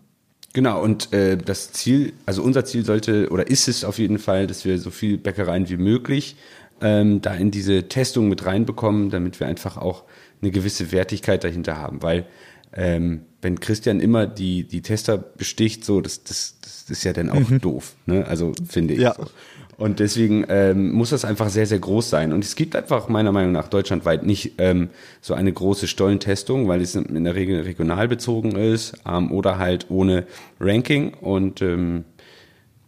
[0.53, 4.47] Genau, und äh, das Ziel, also unser Ziel sollte oder ist es auf jeden Fall,
[4.47, 6.37] dass wir so viel Bäckereien wie möglich
[6.81, 10.05] ähm, da in diese Testung mit reinbekommen, damit wir einfach auch
[10.41, 12.27] eine gewisse Wertigkeit dahinter haben, weil
[12.73, 17.31] ähm, wenn Christian immer die, die Tester besticht, so, das, das, das ist ja dann
[17.31, 18.27] auch doof, ne?
[18.27, 19.01] Also finde ich.
[19.01, 19.15] Ja.
[19.15, 19.27] So.
[19.79, 22.33] Und deswegen ähm, muss das einfach sehr, sehr groß sein.
[22.33, 24.89] Und es gibt einfach meiner Meinung nach deutschlandweit nicht ähm,
[25.21, 29.91] so eine große Stollentestung, weil es in der Regel regional bezogen ist ähm, oder halt
[29.91, 30.27] ohne
[30.61, 31.13] Ranking.
[31.13, 32.05] Und ähm,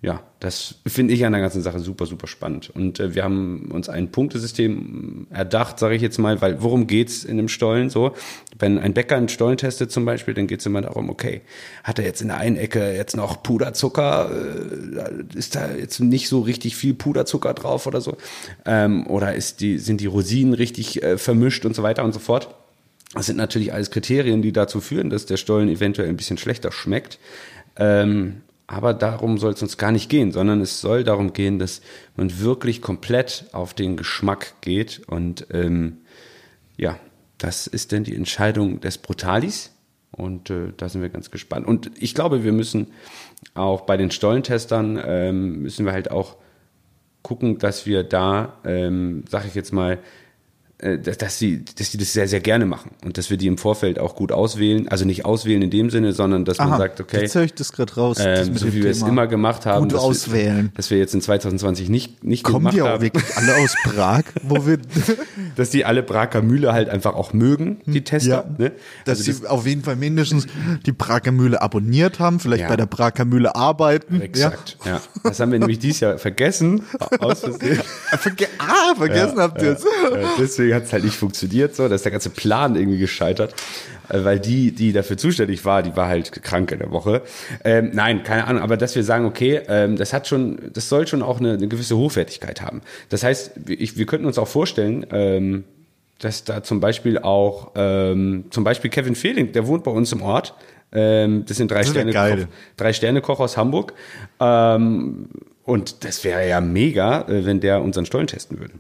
[0.00, 2.70] ja, das finde ich an der ganzen Sache super, super spannend.
[2.70, 7.24] Und äh, wir haben uns ein Punktesystem erdacht, sage ich jetzt mal, weil worum geht's
[7.24, 8.12] in einem Stollen so?
[8.56, 11.40] Wenn ein Bäcker einen Stollen testet zum Beispiel, dann geht's immer darum, okay,
[11.82, 16.28] hat er jetzt in der einen Ecke jetzt noch Puderzucker, äh, ist da jetzt nicht
[16.28, 18.16] so richtig viel Puderzucker drauf oder so?
[18.66, 22.20] Ähm, oder ist die, sind die Rosinen richtig äh, vermischt und so weiter und so
[22.20, 22.54] fort?
[23.14, 26.70] Das sind natürlich alles Kriterien, die dazu führen, dass der Stollen eventuell ein bisschen schlechter
[26.70, 27.18] schmeckt.
[27.76, 31.80] Ähm, aber darum soll es uns gar nicht gehen, sondern es soll darum gehen, dass
[32.16, 35.00] man wirklich komplett auf den Geschmack geht.
[35.08, 36.02] Und ähm,
[36.76, 36.98] ja,
[37.38, 39.72] das ist dann die Entscheidung des Brutalis.
[40.10, 41.66] Und äh, da sind wir ganz gespannt.
[41.66, 42.88] Und ich glaube, wir müssen
[43.54, 46.36] auch bei den Stollentestern, ähm, müssen wir halt auch
[47.22, 49.98] gucken, dass wir da, ähm, sag ich jetzt mal,
[50.98, 53.58] dass, dass, sie, dass sie das sehr, sehr gerne machen und dass wir die im
[53.58, 54.86] Vorfeld auch gut auswählen.
[54.88, 57.54] Also nicht auswählen in dem Sinne, sondern dass man Aha, sagt, okay, Jetzt höre ich
[57.54, 58.18] das gerade raus.
[58.18, 60.66] das ähm, so wie wir es Thema immer gemacht haben, Gut dass auswählen.
[60.66, 63.56] Wir, dass wir jetzt in 2020 nicht, nicht Kommen gemacht die auch haben, wirklich alle
[63.56, 64.78] aus Prag, wo wir,
[65.56, 68.28] dass die alle Braker Mühle halt einfach auch mögen, die Tester.
[68.28, 68.72] ja, Ne?
[69.04, 70.46] dass Also sie auf jeden Fall mindestens
[70.86, 72.68] die Prager Mühle abonniert haben, vielleicht Ja.
[72.68, 74.20] bei der Prager Mühle arbeiten.
[74.20, 75.00] Exakt, ja.
[75.24, 76.82] Das haben wir nämlich dieses Jahr vergessen.
[77.18, 77.42] Aus.
[77.42, 77.48] Ja.
[78.58, 79.82] Ah, vergessen habt ihr es.
[79.84, 80.24] Äh,
[80.68, 81.88] Deswegen hat es halt nicht funktioniert so.
[81.88, 83.54] Da ist der ganze Plan irgendwie gescheitert.
[84.08, 87.22] Äh, Weil die, die dafür zuständig war, die war halt krank in der Woche.
[87.64, 91.06] Ähm, nein, keine Ahnung, aber dass wir sagen, okay, ähm, das hat schon, das soll
[91.06, 92.80] schon auch eine, eine gewisse Hochwertigkeit haben.
[93.08, 95.64] Das heißt, wir- ich, wir könnten uns auch vorstellen, ähm,
[96.20, 100.22] dass da zum Beispiel auch, ähm, zum Beispiel Kevin Fehling, der wohnt bei uns im
[100.22, 100.54] Ort.
[100.90, 102.12] Ähm, das sind drei Das Sterne.
[102.12, 103.92] Koch, drei Sterne Koch aus Hamburg.
[104.40, 105.28] Ähm,
[105.64, 108.72] und das wäre ja mega, äh, wenn der unseren Stollen testen würde.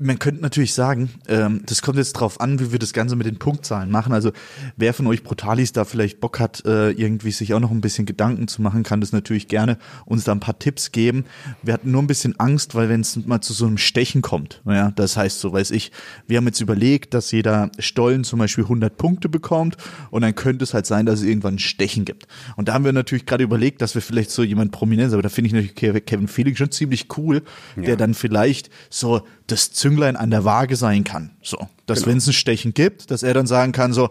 [0.00, 3.26] Man könnte natürlich sagen, ähm, das kommt jetzt drauf an, wie wir das Ganze mit
[3.26, 4.12] den Punktzahlen machen.
[4.12, 4.32] Also
[4.76, 8.06] wer von euch Brutalis da vielleicht Bock hat, äh, irgendwie sich auch noch ein bisschen
[8.06, 11.24] Gedanken zu machen, kann das natürlich gerne uns da ein paar Tipps geben.
[11.62, 14.62] Wir hatten nur ein bisschen Angst, weil wenn es mal zu so einem Stechen kommt,
[14.66, 15.90] ja, das heißt, so weiß ich,
[16.26, 19.76] wir haben jetzt überlegt, dass jeder Stollen zum Beispiel 100 Punkte bekommt
[20.10, 22.28] und dann könnte es halt sein, dass es irgendwann ein Stechen gibt.
[22.56, 25.28] Und da haben wir natürlich gerade überlegt, dass wir vielleicht so jemand Prominenz, aber da
[25.28, 27.42] finde ich natürlich Kevin Felix schon ziemlich cool,
[27.76, 31.30] der dann vielleicht so das Zünglein an der Waage sein kann.
[31.42, 32.10] So, dass Genau.
[32.10, 34.10] wenn es ein Stechen gibt, dass er dann sagen kann so,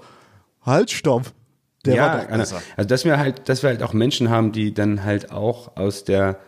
[0.65, 1.31] halt, stopp.
[1.85, 2.61] Der ja, war doch besser.
[2.75, 6.03] also dass wir halt, dass wir halt auch Menschen haben, die dann halt auch aus
[6.03, 6.39] der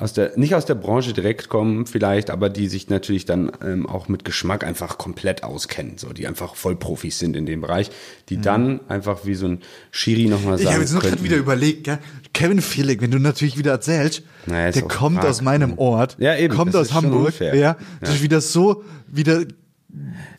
[0.00, 3.86] aus der, nicht aus der Branche direkt kommen vielleicht, aber die sich natürlich dann ähm,
[3.86, 7.90] auch mit Geschmack einfach komplett auskennen, so die einfach Vollprofis sind in dem Bereich,
[8.30, 9.60] die dann einfach wie so ein
[9.90, 11.98] Schiri nochmal sagen Ich habe jetzt noch gerade wieder überlegt, gell?
[12.32, 15.28] Kevin Felix, wenn du natürlich wieder erzählst, Naja, der kommt Prag.
[15.28, 17.54] aus meinem Ort, Ja, eben, kommt aus Hamburg, unfair.
[17.54, 18.14] ja, das Ja.
[18.16, 19.44] ist wieder so, wieder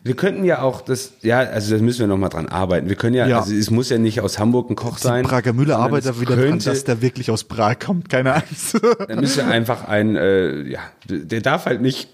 [0.02, 2.88] Wir könnten ja auch das, ja, also das müssen wir nochmal dran arbeiten.
[2.88, 3.40] Wir können ja, Ja.
[3.40, 5.22] also es muss ja nicht aus Hamburg ein Koch sein.
[5.22, 8.34] die Prager Mühle sondern arbeitet wieder dran, könnte- dass der wirklich aus Prag kommt, keine
[8.34, 8.80] Angst.
[9.08, 12.08] Dann müssen wir einfach ein, äh, ja, der darf halt nicht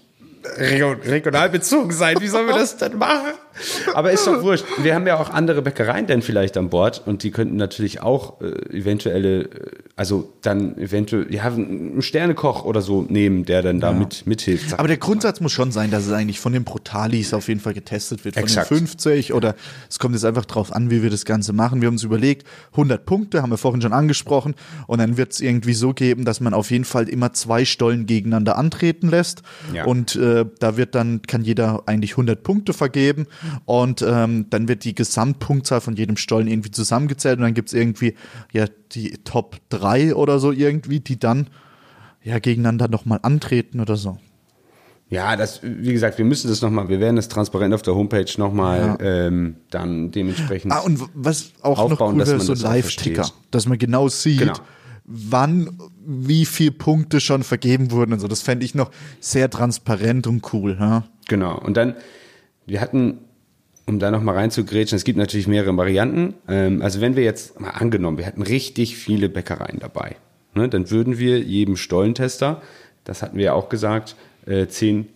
[0.57, 2.17] regio- regional bezogen sein.
[2.19, 3.33] Wie sollen wir das denn machen?
[3.93, 4.65] Aber ist doch wurscht.
[4.81, 8.41] Wir haben ja auch andere Bäckereien denn vielleicht an Bord und die könnten natürlich auch
[8.41, 9.49] äh, eventuelle, äh,
[9.95, 14.77] also dann eventuell, ja, einen Sternekoch oder so nehmen, der dann da mit, mithilft.
[14.77, 17.73] Aber der Grundsatz muss schon sein, dass es eigentlich von den Protalis auf jeden Fall
[17.73, 18.35] getestet wird.
[18.35, 18.69] Von Exakt.
[18.71, 19.55] den 50 oder
[19.89, 21.81] es kommt jetzt einfach drauf an, wie wir das Ganze machen.
[21.81, 24.55] Wir haben uns überlegt, 100 Punkte, haben wir vorhin schon angesprochen.
[24.87, 28.05] Und dann wird es irgendwie so geben, dass man auf jeden Fall immer zwei Stollen
[28.05, 29.41] gegeneinander antreten lässt.
[29.73, 29.85] Ja.
[29.85, 33.27] Und äh, da wird dann, kann jeder eigentlich 100 Punkte vergeben.
[33.65, 37.37] Und ähm, dann wird die Gesamtpunktzahl von jedem Stollen irgendwie zusammengezählt.
[37.37, 38.15] Und dann gibt es irgendwie
[38.51, 41.47] ja die Top 3 oder so irgendwie, die dann
[42.23, 44.17] ja gegeneinander nochmal antreten oder so.
[45.09, 48.31] Ja, das, wie gesagt, wir müssen das nochmal, wir werden das transparent auf der Homepage
[48.37, 50.71] nochmal ähm, dann dementsprechend.
[50.71, 53.79] Ah, und was auch noch aufbauen, cool dass wäre, man so das Live-Ticker, dass man
[53.79, 54.53] genau sieht, Genau.
[55.05, 58.27] wann wie viel Punkte schon vergeben wurden und so.
[58.27, 60.77] Das fände ich noch sehr transparent und cool.
[60.79, 61.05] Ja?
[61.27, 61.59] Genau.
[61.59, 61.95] Und dann,
[62.67, 63.21] wir hatten,
[63.89, 66.35] um da nochmal reinzugrätschen, es gibt natürlich mehrere Varianten.
[66.47, 70.15] Ähm, also wenn wir jetzt mal angenommen, wir hätten richtig viele Bäckereien dabei,
[70.53, 72.61] ne, dann würden wir jedem Stollentester,
[73.03, 75.09] das hatten wir ja auch gesagt, äh, zehn,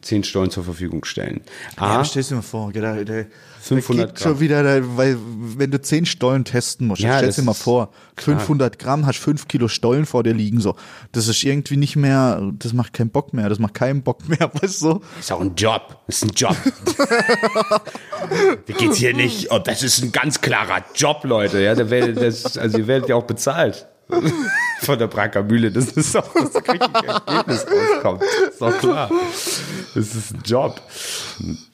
[0.00, 1.42] zehn Stollen zur Verfügung stellen.
[1.76, 3.26] Ja, A, stell dir mal vor, der, der,
[3.60, 5.18] 500 der geht schon wieder, da, weil
[5.56, 9.48] wenn du 10 Stollen testen musst, Ja, stell dir mal vor, 500 Gramm, hast 5
[9.48, 10.76] Kilo Stollen vor dir liegen, so.
[11.12, 14.50] Das ist irgendwie nicht mehr, das macht keinen Bock mehr, das macht keinen Bock mehr,
[14.60, 15.00] weißt du?
[15.18, 15.98] ist auch ein Job.
[16.06, 16.56] Das ist ein Job.
[18.66, 19.50] Wie geht's hier nicht?
[19.50, 21.60] Oh, das ist ein ganz klarer Job, Leute.
[21.60, 23.86] Ja, der werdet, das, also ihr werdet ja auch bezahlt.
[24.80, 25.70] Von der Bracker Mühle.
[25.70, 28.22] Das ist auch das Ergebnis rauskommt.
[28.22, 29.10] Ist doch klar.
[29.94, 30.80] Das ist ein Job.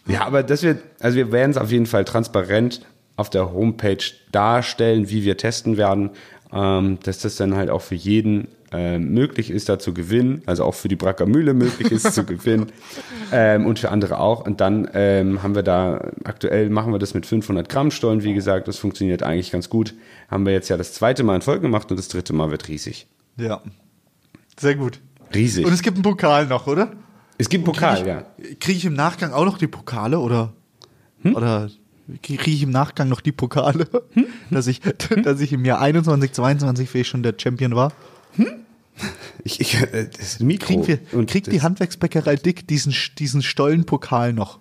[0.07, 2.81] Ja, aber das wird, also wir werden es auf jeden Fall transparent
[3.17, 6.11] auf der Homepage darstellen, wie wir testen werden,
[6.53, 10.65] ähm, dass das dann halt auch für jeden ähm, möglich ist, da zu gewinnen, also
[10.65, 12.67] auch für die Bracker Mühle möglich ist zu gewinnen
[13.33, 14.45] ähm, und für andere auch.
[14.45, 18.35] Und dann ähm, haben wir da, aktuell machen wir das mit 500 Gramm Stollen, wie
[18.35, 19.95] gesagt, das funktioniert eigentlich ganz gut.
[20.31, 22.69] Haben wir jetzt ja das zweite Mal in Folge gemacht und das dritte Mal wird
[22.69, 23.07] riesig.
[23.37, 23.63] Ja.
[24.59, 25.01] Sehr gut.
[25.35, 25.67] Riesig.
[25.67, 26.93] Und es gibt einen Pokal noch, oder?
[27.39, 28.25] Es gibt einen Pokal, ja.
[28.61, 30.53] Kriege ich im Nachgang auch noch die Pokale oder
[31.23, 31.35] Hm?
[31.35, 31.71] oder
[32.23, 33.89] kriege ich im Nachgang noch die Pokale,
[34.51, 34.81] dass ich
[35.23, 37.93] dass ich im Jahr 21 22 vielleicht schon der Champion war?
[39.45, 40.67] Ich, ich, äh, das Mikro.
[40.67, 44.59] Kriegen wir und kriegt die Handwerksbäckerei Dick diesen diesen Stollenpokal noch?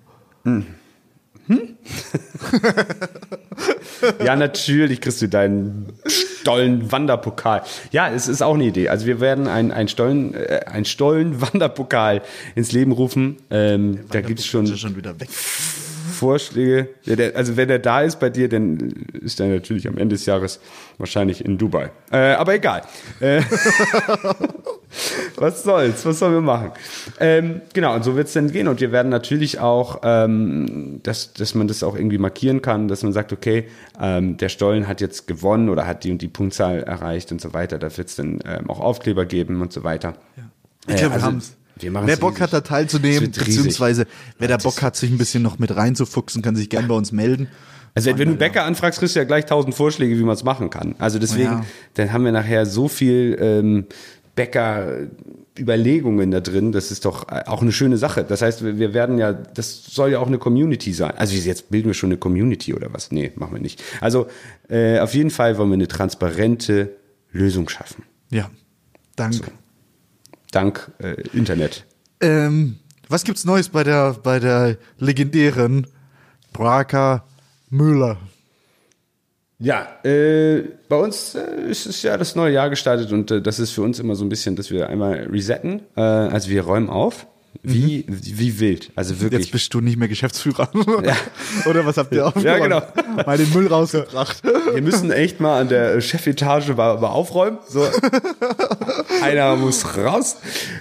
[4.24, 7.64] Ja, natürlich kriegst du deinen Stollen-Wanderpokal.
[7.92, 8.90] Ja, es ist auch eine Idee.
[8.90, 12.22] Also wir werden ein, ein Stollen, äh, ein Stollen-Wanderpokal
[12.56, 13.38] ins Leben rufen.
[13.50, 15.30] Ähm, da gibt's schon Ist schon wieder weg.
[16.16, 16.90] Vorschläge.
[17.04, 20.16] Ja, der, also wenn er da ist bei dir, dann ist er natürlich am Ende
[20.16, 20.60] des Jahres
[20.98, 21.92] wahrscheinlich in Dubai.
[22.12, 22.82] Äh, aber egal.
[23.20, 23.42] Äh,
[25.36, 26.06] was soll's?
[26.06, 26.72] Was sollen wir machen?
[27.20, 28.68] Ähm, genau, und so wird's dann gehen.
[28.68, 33.04] Und wir werden natürlich auch, ähm, dass, dass man das auch irgendwie markieren kann, dass
[33.04, 33.68] man sagt, okay,
[34.00, 37.54] ähm, der Stollen hat jetzt gewonnen oder hat die und die Punktzahl erreicht und so
[37.54, 37.78] weiter.
[37.78, 40.14] Da wird's dann ähm, auch Aufkleber geben und so weiter.
[40.88, 41.56] Ich glaube, Äh, also wir haben's.
[41.80, 42.42] Wir machen's Wer Bock riesig.
[42.44, 44.08] hat, da teilzunehmen, beziehungsweise
[44.40, 47.12] wer da Bock hat, sich ein bisschen noch mit reinzufuchsen, kann sich gern bei uns
[47.12, 47.48] melden.
[47.94, 50.44] Also wenn du einen Bäcker anfragst, kriegst du ja gleich tausend Vorschläge, wie man es
[50.44, 50.96] machen kann.
[51.00, 51.66] Also deswegen, Ja.
[51.94, 53.86] dann haben wir nachher so viel ähm,
[54.36, 56.72] Bäcker-Überlegungen da drin.
[56.72, 58.24] Das ist doch äh, auch eine schöne Sache.
[58.24, 61.14] Das heißt, wir werden ja, das soll ja auch eine Community sein.
[61.18, 63.12] Also jetzt bilden wir schon eine Community oder was?
[63.12, 63.82] Nee, machen wir nicht.
[64.02, 64.28] Also
[64.70, 66.92] äh, auf jeden Fall wollen wir eine transparente
[67.32, 68.04] Lösung schaffen.
[68.30, 68.50] Ja.
[69.16, 69.52] Danke.
[70.56, 71.86] Dank äh, Internet.
[72.22, 72.78] Ähm,
[73.10, 75.88] was gibt's Neues bei der, bei der legendären
[76.54, 77.26] Braker
[77.70, 78.18] Müller?
[79.60, 83.60] Ja, äh, bei uns äh, ist es ja das neue Jahr gestartet und äh, das
[83.60, 85.82] ist für uns immer so ein bisschen, dass wir einmal resetten.
[85.96, 87.28] Äh, also wir räumen auf.
[87.64, 88.92] Wie, wie, wie wild.
[88.96, 89.44] Also wirklich.
[89.44, 90.70] Jetzt bist du nicht mehr Geschäftsführer.
[91.66, 92.46] Oder was habt ihr aufgeräumt?
[92.46, 92.82] Ja, genau.
[93.26, 94.44] Mal den Müll rausgebracht.
[94.44, 97.58] Wir müssen echt mal an der Chefetage mal, mal aufräumen.
[97.68, 97.86] So.
[99.22, 100.38] Einer muss raus.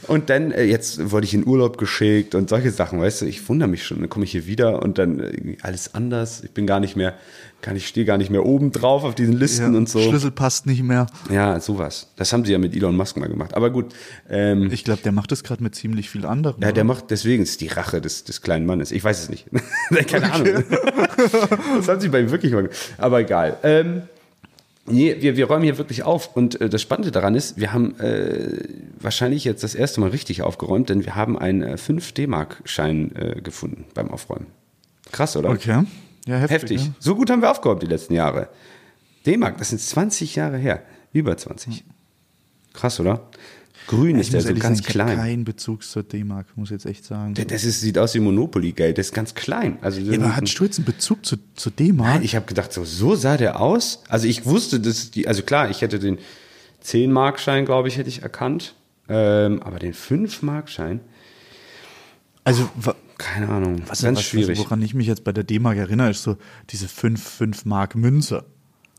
[0.07, 3.49] Und dann, äh, jetzt wurde ich in Urlaub geschickt und solche Sachen, weißt du, ich
[3.49, 4.01] wundere mich schon.
[4.01, 6.43] Dann komme ich hier wieder und dann äh, alles anders.
[6.45, 7.15] Ich bin gar nicht mehr,
[7.65, 9.99] kann ich stehe gar nicht mehr oben drauf auf diesen Listen und so.
[9.99, 11.07] Schlüssel passt nicht mehr.
[11.31, 12.09] Ja, sowas.
[12.17, 13.55] Das haben sie ja mit Elon Musk mal gemacht.
[13.55, 13.95] Aber gut.
[14.29, 16.61] Ähm, Ich glaube, der macht das gerade mit ziemlich viel anderen.
[16.61, 16.85] ja, der oder?
[16.85, 18.93] macht, deswegen ist die Rache des, des kleinen Mannes.
[18.93, 19.47] Ich weiß es nicht.
[20.09, 20.47] Keine Ahnung.
[21.17, 22.77] das haben sie bei ihm wirklich mal gemacht.
[22.99, 23.57] Aber egal.
[23.63, 24.03] Ähm,
[24.85, 26.37] nee, wir, wir räumen hier wirklich auf.
[26.37, 28.59] Und äh, das Spannende daran ist, wir haben äh,
[29.01, 33.87] wahrscheinlich jetzt das erste Mal richtig aufgeräumt, denn wir haben einen äh, 5D-Mark-Schein äh, gefunden
[33.95, 34.49] beim Aufräumen.
[35.13, 35.49] Krass, oder?
[35.49, 35.85] Okay.
[36.27, 36.63] Ja, heftig.
[36.63, 36.81] Heftig.
[36.87, 36.93] Ja.
[36.99, 38.49] So gut haben wir aufgeräumt die letzten Jahre.
[39.27, 40.83] D-Mark, das sind 20 Jahre her.
[41.13, 41.85] Über 20.
[42.73, 43.29] Krass, oder?
[43.87, 45.17] Grün ist ich der, so ganz sagen, ich klein.
[45.17, 47.35] keinen Bezug zur D-Mark, muss ich jetzt echt sagen.
[47.35, 49.77] Der- Das ist, sieht aus wie Monopoly-Geld, das ist ganz klein.
[49.83, 52.09] Also, Ja, aber hat Sturz einen Bezug zu, zu D-Mark?
[52.15, 54.03] Nein, ich habe gedacht, so, so sah der aus.
[54.09, 56.19] Also ich wusste, dass die, also klar, ich hätte den
[56.83, 58.75] 10-Markschein, glaube ich, hätte ich erkannt.
[59.09, 61.01] Ähm, aber den 5-Markschein,
[62.45, 62.69] Also,
[63.19, 64.59] keine Ahnung, was, ganz was, schwierig.
[64.59, 66.37] woran ich mich jetzt bei der D-Mark erinnere, ist so
[66.71, 68.45] diese 5, 5 Mark Münze.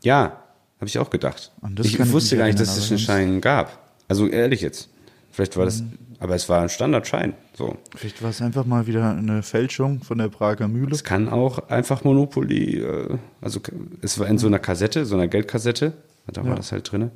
[0.02, 0.42] Ja,
[0.78, 1.52] habe ich auch gedacht.
[1.62, 3.04] Das Ich wusste gar nicht, dass es einen Mhm.
[3.04, 3.92] Schein gab.
[4.08, 4.88] Also ehrlich jetzt.
[5.30, 5.82] Vielleicht war das,
[6.18, 7.34] aber es war ein Standardschein.
[7.54, 7.76] So.
[7.94, 10.92] Vielleicht war es einfach mal wieder eine Fälschung von der Prager Mühle.
[10.94, 13.60] Es kann auch einfach Monopoly, äh, also
[14.00, 15.92] es war in so einer Kassette, so einer Geldkassette,
[16.32, 17.10] da war das halt drinne.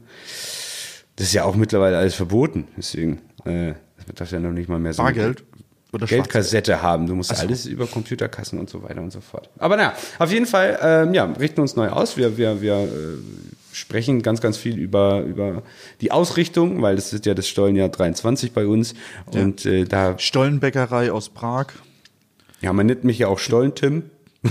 [1.17, 3.77] Das ist ja auch mittlerweile alles verboten, deswegen äh, man
[4.15, 5.45] darf ja noch nicht mal mehr so eine Bargeld
[5.93, 7.07] oder Geldkassette haben.
[7.07, 9.51] Du musst alles über Computerkassen und so weiter und so fort.
[9.59, 12.17] Aber naja, auf jeden Fall, ähm, ja, richten uns neu aus.
[12.17, 12.89] Wir, wir, wir äh,
[13.73, 15.63] sprechen ganz, ganz viel über, über
[16.01, 18.95] die Ausrichtung, weil das ist ja das Stollenjahr 23 bei uns.
[19.33, 21.67] Und äh, da, Stollenbäckerei aus Prag.
[22.61, 24.05] ja, man nennt mich ja auch Stollen-Tim.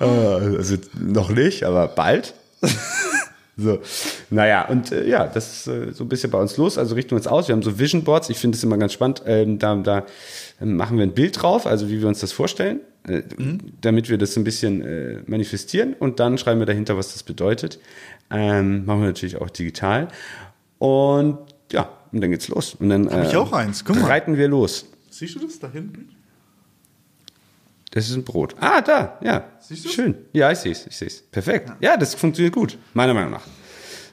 [0.00, 2.34] Äh, also noch nicht, aber bald.
[3.58, 3.80] So,
[4.28, 6.76] naja, und äh, ja, das ist äh, so ein bisschen bei uns los.
[6.76, 7.48] Also richten wir uns aus.
[7.48, 8.28] Wir haben so Vision Boards.
[8.28, 9.22] Ich finde es immer ganz spannend.
[9.24, 10.04] Ähm, da, da
[10.60, 13.22] ähm, machen wir ein Bild drauf, also wie wir uns das vorstellen, äh,
[13.80, 15.94] damit wir das ein bisschen äh, manifestieren.
[15.98, 17.78] Und dann schreiben wir dahinter, was das bedeutet.
[18.30, 20.08] Ähm, machen wir natürlich auch digital.
[20.78, 21.38] Und
[21.72, 22.74] ja, und dann geht's los.
[22.74, 24.06] Und dann Hab ich auch eins, guck mal.
[24.06, 24.84] reiten wir los.
[25.08, 26.10] Siehst du das da hinten?
[27.96, 28.54] Das ist ein Brot.
[28.60, 29.44] Ah, da, ja.
[29.58, 29.92] Siehst du's?
[29.94, 30.16] Schön.
[30.34, 31.22] Ja, ich sehe es, ich sehe es.
[31.22, 31.72] Perfekt.
[31.80, 33.40] Ja, das funktioniert gut, meiner Meinung nach.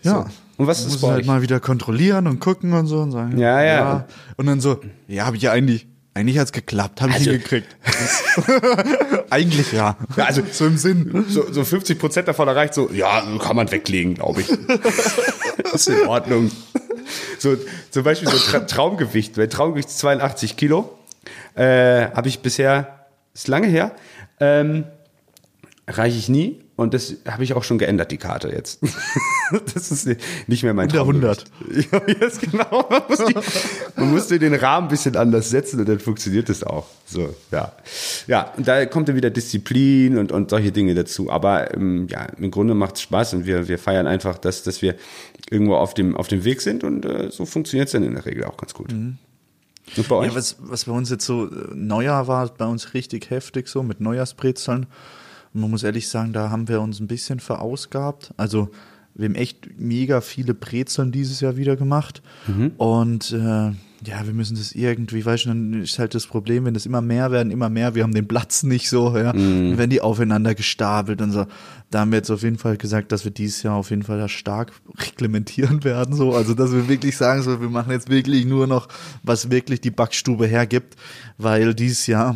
[0.03, 0.11] Ja.
[0.13, 0.25] So.
[0.55, 1.27] Und was Man ist muss bei halt euch?
[1.27, 3.37] mal wieder kontrollieren und gucken und so und sagen.
[3.37, 4.05] Ja, ja.
[4.37, 7.75] Und dann so, ja, habe ich ja eigentlich, eigentlich hat's geklappt, habe ich Also- hingekriegt.
[9.29, 9.97] eigentlich ja.
[10.15, 11.25] Ja, also- so im Sinn.
[11.27, 14.49] So, so 50 Prozent davon erreicht, so, ja, kann man weglegen, glaube ich.
[15.73, 16.51] ist in Ordnung.
[17.39, 17.57] So,
[17.91, 19.35] zum Beispiel so Tra Traumgewicht.
[19.35, 20.97] Bei Traumgewicht ist 82 Kilo.
[21.55, 23.02] Äh, Habe ich bisher,
[23.33, 23.95] ist lange her,
[24.39, 24.85] ähm,
[25.87, 26.59] reiche ich nie.
[26.75, 28.79] Und das habe ich auch schon geändert, die Karte jetzt.
[29.75, 30.07] das ist
[30.47, 31.45] nicht mehr mein Unter 100.
[31.45, 31.91] Traumgewicht.
[31.91, 32.87] Ja, jetzt genau.
[32.89, 33.35] Man muss, die,
[33.95, 36.87] man muss den Rahmen ein bisschen anders setzen und dann funktioniert es auch.
[37.05, 37.73] So, ja.
[38.25, 41.29] Ja, und da kommt dann wieder Disziplin und, und solche Dinge dazu.
[41.29, 44.81] Aber ähm, ja, im Grunde macht es Spaß und wir, wir feiern einfach, dass, dass
[44.81, 44.95] wir
[45.51, 48.25] irgendwo auf dem, auf dem Weg sind und äh, so funktioniert es dann in der
[48.25, 48.91] Regel auch ganz gut.
[49.97, 50.29] Und bei euch?
[50.29, 53.83] Ja, was, was bei uns jetzt so, äh, Neujahr war bei uns richtig heftig so
[53.83, 54.87] mit Neujahrsbrezeln.
[55.53, 58.33] Und man muss ehrlich sagen, da haben wir uns ein bisschen verausgabt.
[58.37, 58.69] Also
[59.13, 62.23] wir haben echt mega viele Brezeln dieses Jahr wieder gemacht.
[62.77, 63.71] Und äh,
[64.05, 67.01] ja, wir müssen das irgendwie, weißt du, dann ist halt das Problem, wenn das immer
[67.01, 70.55] mehr werden, immer mehr, wir haben den Platz nicht so, ja, dann werden die aufeinander
[70.55, 71.45] gestapelt und so.
[71.89, 74.17] Da haben wir jetzt auf jeden Fall gesagt, dass wir dieses Jahr auf jeden Fall
[74.17, 76.33] da stark reglementieren werden, so.
[76.33, 78.87] Also, dass wir wirklich sagen, so, wir machen jetzt wirklich nur noch,
[79.23, 80.95] was wirklich die Backstube hergibt,
[81.37, 82.35] weil dieses Jahr,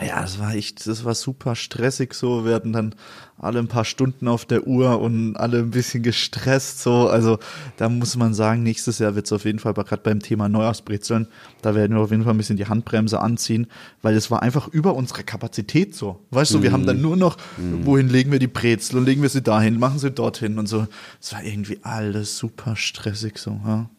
[0.00, 2.46] ja, das war echt, das war super stressig so.
[2.46, 2.94] Wir hatten dann
[3.38, 7.08] alle ein paar Stunden auf der Uhr und alle ein bisschen gestresst so.
[7.08, 7.38] Also
[7.76, 11.28] da muss man sagen, nächstes Jahr wird es auf jeden Fall, gerade beim Thema Neujahrsbrezeln,
[11.60, 13.66] da werden wir auf jeden Fall ein bisschen die Handbremse anziehen,
[14.00, 16.20] weil es war einfach über unsere Kapazität so.
[16.30, 17.36] Weißt du, wir haben dann nur noch,
[17.84, 20.86] wohin legen wir die Brezel und legen wir sie dahin, machen sie dorthin und so.
[21.20, 23.60] Es war irgendwie alles super stressig so.
[23.66, 23.90] Ja.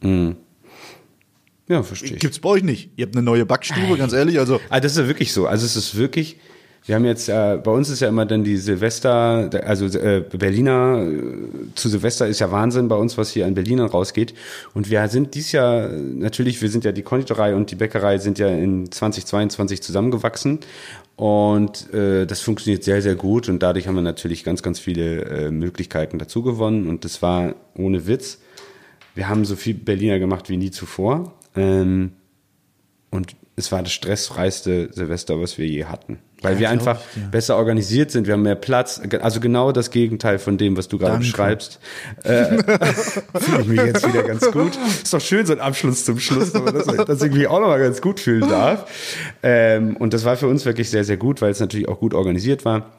[1.68, 2.18] Ja, verstehe.
[2.18, 2.92] Gibt's bei euch nicht.
[2.98, 4.40] Ihr habt eine neue Backstube, ganz ehrlich.
[4.40, 5.48] Also Ah, das ist ja wirklich so.
[5.48, 6.38] Also es ist wirklich,
[6.86, 11.08] wir haben jetzt, äh, bei uns ist ja immer dann die Silvester, also äh, Berliner,
[11.08, 14.34] äh, zu Silvester ist ja Wahnsinn bei uns, was hier an Berlinern rausgeht.
[14.74, 18.40] Und wir sind dies Jahr, natürlich, wir sind ja die Konditorei und die Bäckerei sind
[18.40, 20.60] ja in 2022 zusammengewachsen.
[21.16, 23.48] Und äh, das funktioniert sehr, sehr gut.
[23.48, 26.88] Und dadurch haben wir natürlich ganz, ganz viele äh, Möglichkeiten dazu gewonnen.
[26.88, 28.40] Und das war ohne Witz.
[29.16, 31.34] Wir haben so viel Berliner gemacht wie nie zuvor.
[31.56, 32.14] Ähm,
[33.12, 36.20] und es war das stressfreiste Silvester, was wir je hatten.
[36.42, 37.30] Weil wir glaub einfach ich dir.
[37.30, 39.02] besser organisiert sind, wir haben mehr Platz.
[39.22, 41.80] Also genau das Gegenteil von dem, was du gerade beschreibst.
[42.24, 42.58] Äh,
[43.40, 44.78] Fühle ich mich jetzt wieder ganz gut.
[45.04, 47.80] Ist doch schön, so ein Abschluss zum Schluss, aber das, dass ich mich auch nochmal
[47.80, 48.86] ganz gut fühlen darf.
[49.42, 52.14] Ähm, und das war für uns wirklich sehr, sehr gut, weil es natürlich auch gut
[52.14, 52.92] organisiert war.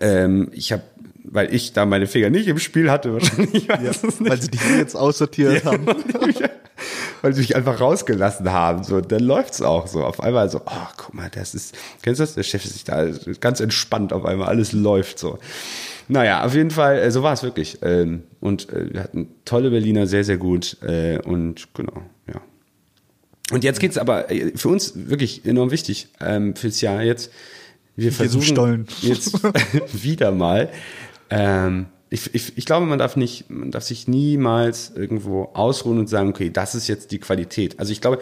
[0.00, 0.82] Ähm, ich habe,
[1.24, 3.52] weil ich da meine Finger nicht im Spiel hatte, wahrscheinlich.
[3.52, 5.86] nicht weil sie dich jetzt aussortiert haben.
[7.22, 8.84] weil sie mich einfach rausgelassen haben.
[8.84, 10.04] So, dann läuft's auch so.
[10.04, 12.34] Auf einmal so, oh, guck mal, das ist, kennst du das?
[12.34, 13.06] Der Chef ist sich da
[13.40, 15.38] ganz entspannt auf einmal, alles läuft so.
[16.08, 17.78] Naja, auf jeden Fall, äh, so war es wirklich.
[17.82, 20.76] Ähm, und äh, wir hatten tolle Berliner, sehr, sehr gut.
[20.82, 22.40] Äh, und genau, ja.
[23.52, 27.30] Und jetzt geht's aber für uns wirklich enorm wichtig ähm, fürs Jahr jetzt.
[27.96, 28.86] Wir versuchen Stollen.
[29.00, 29.42] jetzt
[30.02, 30.70] wieder mal
[31.30, 36.08] ähm, ich, ich, ich glaube, man darf nicht, man darf sich niemals irgendwo ausruhen und
[36.08, 37.78] sagen, okay, das ist jetzt die Qualität.
[37.78, 38.18] Also ich glaube,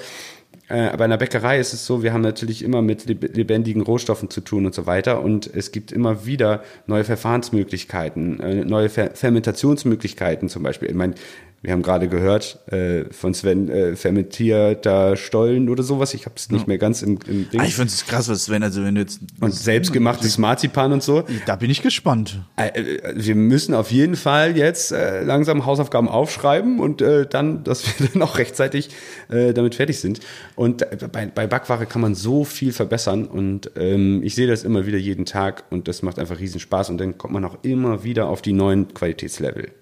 [0.68, 4.30] äh, bei einer Bäckerei ist es so, wir haben natürlich immer mit leb- lebendigen Rohstoffen
[4.30, 5.22] zu tun und so weiter.
[5.22, 10.88] Und es gibt immer wieder neue Verfahrensmöglichkeiten, äh, neue Fer Fermentationsmöglichkeiten zum Beispiel.
[10.88, 11.14] Ich meine,
[11.62, 16.14] wir haben gerade gehört äh, von Sven, äh, fermentierter Stollen oder sowas.
[16.14, 17.60] Ich habe es nicht mehr ganz im, im Ding.
[17.60, 19.20] Ah, ich finde es krass, was Sven, also wenn du jetzt.
[19.40, 21.24] und selbstgemachtes Marzipan und so.
[21.44, 22.40] Da bin ich gespannt.
[22.56, 27.62] Äh, äh, Wir müssen auf jeden Fall jetzt äh, langsam Hausaufgaben aufschreiben und äh, dann,
[27.62, 28.88] dass wir dann auch rechtzeitig
[29.28, 30.20] äh, damit fertig sind.
[30.56, 34.64] Und äh, bei, bei Backware kann man so viel verbessern und ähm, ich sehe das
[34.64, 37.58] immer wieder jeden Tag und das macht einfach riesen Spaß und dann kommt man auch
[37.62, 39.72] immer wieder auf die neuen Qualitätslevel.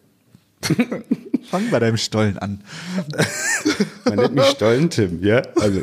[1.50, 2.60] Fang bei deinem Stollen an.
[4.04, 5.42] Man nennt mich Stollen Tim, ja?
[5.56, 5.82] Also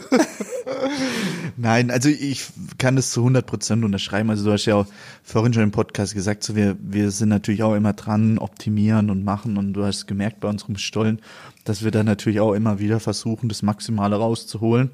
[1.57, 2.47] Nein, also ich
[2.77, 4.29] kann das zu 100 Prozent unterschreiben.
[4.29, 4.87] Also du hast ja auch
[5.23, 9.23] vorhin schon im Podcast gesagt, so wir, wir sind natürlich auch immer dran, optimieren und
[9.23, 9.57] machen.
[9.57, 11.21] Und du hast gemerkt bei unserem Stollen,
[11.63, 14.91] dass wir da natürlich auch immer wieder versuchen, das Maximale rauszuholen.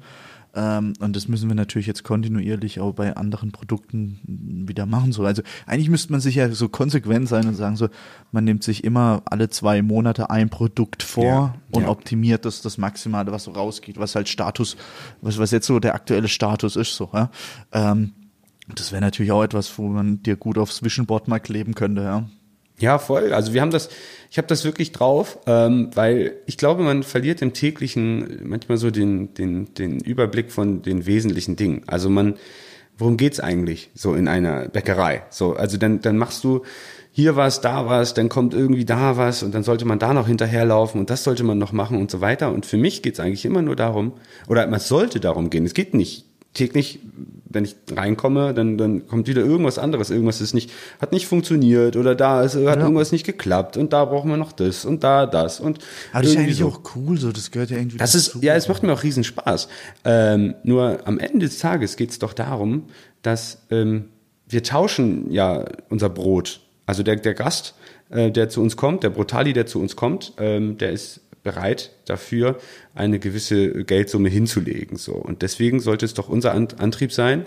[0.54, 4.20] Ähm, und das müssen wir natürlich jetzt kontinuierlich auch bei anderen Produkten
[4.68, 5.12] wieder machen.
[5.12, 7.88] So, also eigentlich müsste man sich ja so konsequent sein und sagen so,
[8.32, 11.88] man nimmt sich immer alle zwei Monate ein Produkt vor Ja, und ja.
[11.88, 14.76] optimiert das das Maximale, was so rausgeht, was halt Status,
[15.20, 16.94] was was jetzt so der aktuelle Status ist.
[16.94, 17.30] So, ja.
[17.72, 18.12] Ähm,
[18.74, 22.02] das wäre natürlich auch etwas, wo man dir gut aufs Visionboard mal kleben könnte.
[22.02, 22.26] Ja.
[22.82, 23.32] Ja, voll.
[23.32, 23.90] Also wir haben das,
[24.28, 28.90] ich habe das wirklich drauf, ähm, weil ich glaube, man verliert im täglichen manchmal so
[28.90, 31.84] den, den, den Überblick von den wesentlichen Dingen.
[31.86, 32.34] Also man,
[32.98, 35.22] worum geht's eigentlich so in einer Bäckerei?
[35.30, 36.62] So, also dann, dann machst du
[37.12, 40.26] hier was, da was, dann kommt irgendwie da was und dann sollte man da noch
[40.26, 42.52] hinterherlaufen und das sollte man noch machen und so weiter.
[42.52, 44.14] Und für mich geht's eigentlich immer nur darum,
[44.48, 45.64] oder man sollte darum gehen.
[45.66, 47.00] Es geht nicht täglich,
[47.48, 50.10] wenn ich reinkomme, dann, dann kommt wieder irgendwas anderes.
[50.10, 54.04] Irgendwas ist nicht, hat nicht funktioniert oder da ist, hat irgendwas nicht geklappt und da
[54.04, 55.78] brauchen wir noch das und da das und
[56.12, 56.68] Aber das ist ja eigentlich so.
[56.68, 58.38] auch cool, so das gehört ja irgendwie Das dazu.
[58.38, 59.68] ist, ja, es macht mir auch riesen Spaß.
[60.04, 62.84] Ähm, nur am Ende des Tages geht es doch darum,
[63.22, 64.06] dass ähm,
[64.46, 66.60] wir tauschen ja unser Brot.
[66.84, 67.74] Also der, der Gast,
[68.10, 71.90] äh, der zu uns kommt, der Brutali, der zu uns kommt, ähm, der ist bereit
[72.06, 72.58] dafür,
[72.94, 74.96] eine gewisse Geldsumme hinzulegen.
[74.96, 75.14] So.
[75.14, 77.46] Und deswegen sollte es doch unser An Antrieb sein,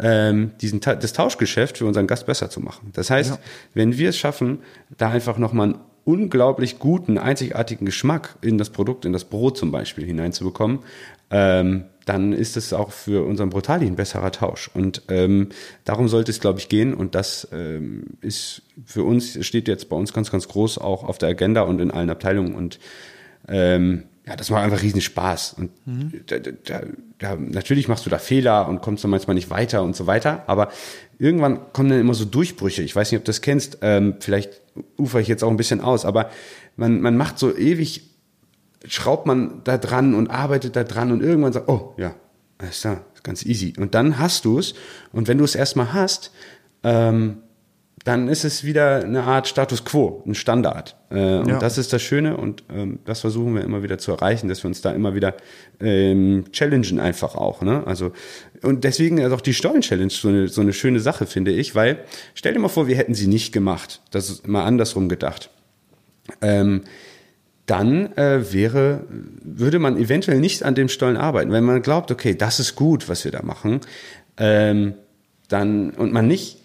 [0.00, 2.90] ähm, diesen, das Tauschgeschäft für unseren Gast besser zu machen.
[2.94, 3.38] Das heißt,
[3.74, 4.60] wenn wir es schaffen,
[4.96, 9.70] da einfach nochmal einen unglaublich guten, einzigartigen Geschmack in das Produkt, in das Brot zum
[9.70, 10.80] Beispiel hineinzubekommen,
[11.30, 14.70] ähm, dann ist es auch für unseren Brutali ein besserer Tausch.
[14.72, 15.50] Und ähm,
[15.84, 16.94] darum sollte es, glaube ich, gehen.
[16.94, 21.18] Und das ähm, ist für uns, steht jetzt bei uns ganz, ganz groß auch auf
[21.18, 22.54] der Agenda und in allen Abteilungen.
[22.54, 22.78] Und
[23.48, 25.54] ähm, ja, das macht einfach riesen Spaß.
[25.54, 25.70] Und
[26.26, 26.80] da, da, da,
[27.18, 30.44] da, natürlich machst du da Fehler und kommst dann manchmal nicht weiter und so weiter.
[30.46, 30.68] Aber
[31.18, 32.82] irgendwann kommen dann immer so Durchbrüche.
[32.82, 33.78] Ich weiß nicht, ob du das kennst.
[33.80, 34.60] Ähm, vielleicht
[34.98, 36.04] ufer ich jetzt auch ein bisschen aus.
[36.04, 36.28] Aber
[36.76, 38.10] man, man macht so ewig,
[38.86, 42.14] schraubt man da dran und arbeitet da dran und irgendwann sagt, oh ja,
[42.68, 43.72] ist ist ganz easy.
[43.78, 44.74] Und dann hast du es.
[45.10, 46.32] Und wenn du es erstmal hast,
[46.82, 47.38] ähm,
[48.08, 50.96] dann ist es wieder eine Art Status quo, ein Standard.
[51.10, 51.58] Äh, und Ja.
[51.58, 54.68] das ist das Schöne und ähm, das versuchen wir immer wieder zu erreichen, dass wir
[54.68, 55.34] uns da immer wieder
[55.78, 57.60] ähm, challengen einfach auch.
[57.60, 57.82] Ne?
[57.86, 58.12] Also
[58.62, 61.98] und deswegen ist auch die Stollen-Challenge so eine, so eine schöne Sache, finde ich, weil
[62.32, 64.00] stell dir mal vor, wir hätten sie nicht gemacht.
[64.10, 65.50] Das ist mal andersrum gedacht.
[66.40, 66.84] Ähm,
[67.66, 69.04] dann äh, wäre,
[69.42, 73.10] würde man eventuell nicht an dem Stollen arbeiten, wenn man glaubt, okay, das ist gut,
[73.10, 73.82] was wir da machen,
[74.38, 74.94] ähm,
[75.48, 76.57] dann und man nicht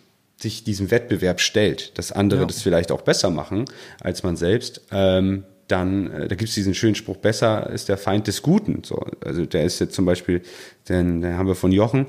[0.44, 3.66] sich diesem Wettbewerb stellt, dass andere das vielleicht auch besser machen
[4.00, 8.28] als man selbst, ähm, dann, äh, da gibt's diesen schönen Spruch, besser ist der Feind
[8.28, 8.84] des Guten.
[8.84, 10.42] So, also der ist jetzt zum Beispiel,
[10.88, 12.06] den, den haben wir von Jochen,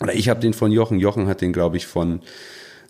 [0.00, 2.20] oder ich habe den von Jochen, Jochen hat den, glaube ich, von,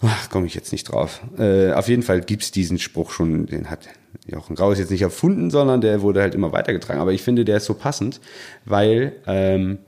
[0.01, 1.21] ach, komme ich jetzt nicht drauf.
[1.39, 3.89] Äh, auf jeden Fall gibt's diesen Spruch schon, den hat
[4.27, 7.01] Jochen Grau ist jetzt nicht erfunden, sondern der wurde halt immer weitergetragen.
[7.01, 8.21] Aber ich finde, der ist so passend,
[8.65, 9.79] weil ähm,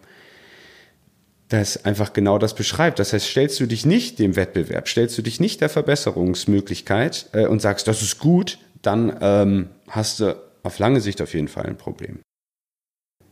[1.48, 2.98] das einfach genau das beschreibt.
[2.98, 7.46] Das heißt, stellst du dich nicht dem Wettbewerb, stellst du dich nicht der Verbesserungsmöglichkeit äh,
[7.46, 11.66] und sagst, das ist gut, dann ähm, hast du auf lange Sicht auf jeden Fall
[11.66, 12.20] ein Problem.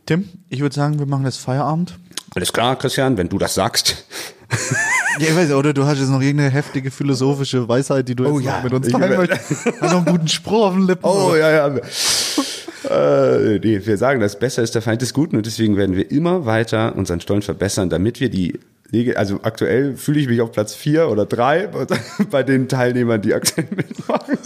[0.05, 1.97] Tim, ich würde sagen, wir machen jetzt Feierabend.
[2.35, 4.05] Alles klar, Christian, wenn du das sagst.
[5.19, 8.33] Ja, ich weiß, oder du hast jetzt noch irgendeine heftige philosophische Weisheit, die du jetzt
[8.33, 8.61] Oh noch ja.
[8.63, 9.65] mit uns teilen möchtest.
[9.65, 11.03] Hast noch einen guten Spruch auf den Lippen.
[11.05, 11.37] Oh oder?
[11.39, 11.81] ja, ja.
[12.89, 16.11] Äh, nee, wir sagen, das Besser ist der Feind des Guten und deswegen werden wir
[16.11, 18.59] immer weiter unseren Stollen verbessern, damit wir die
[19.15, 21.67] also aktuell fühle ich mich auf Platz vier oder drei
[22.31, 24.37] bei den Teilnehmern, die aktuell mitmachen.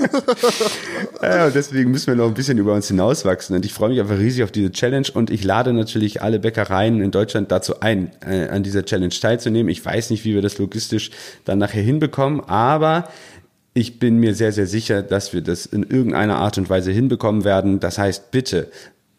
[1.21, 3.55] ja, und deswegen müssen wir noch ein bisschen über uns hinauswachsen.
[3.55, 7.01] Und ich freue mich einfach riesig auf diese Challenge und ich lade natürlich alle Bäckereien
[7.01, 9.69] in Deutschland dazu ein, äh, an dieser Challenge teilzunehmen.
[9.69, 11.11] Ich weiß nicht, wie wir das logistisch
[11.45, 13.09] dann nachher hinbekommen, aber
[13.73, 17.43] ich bin mir sehr, sehr sicher, dass wir das in irgendeiner Art und Weise hinbekommen
[17.43, 17.79] werden.
[17.79, 18.69] Das heißt, bitte,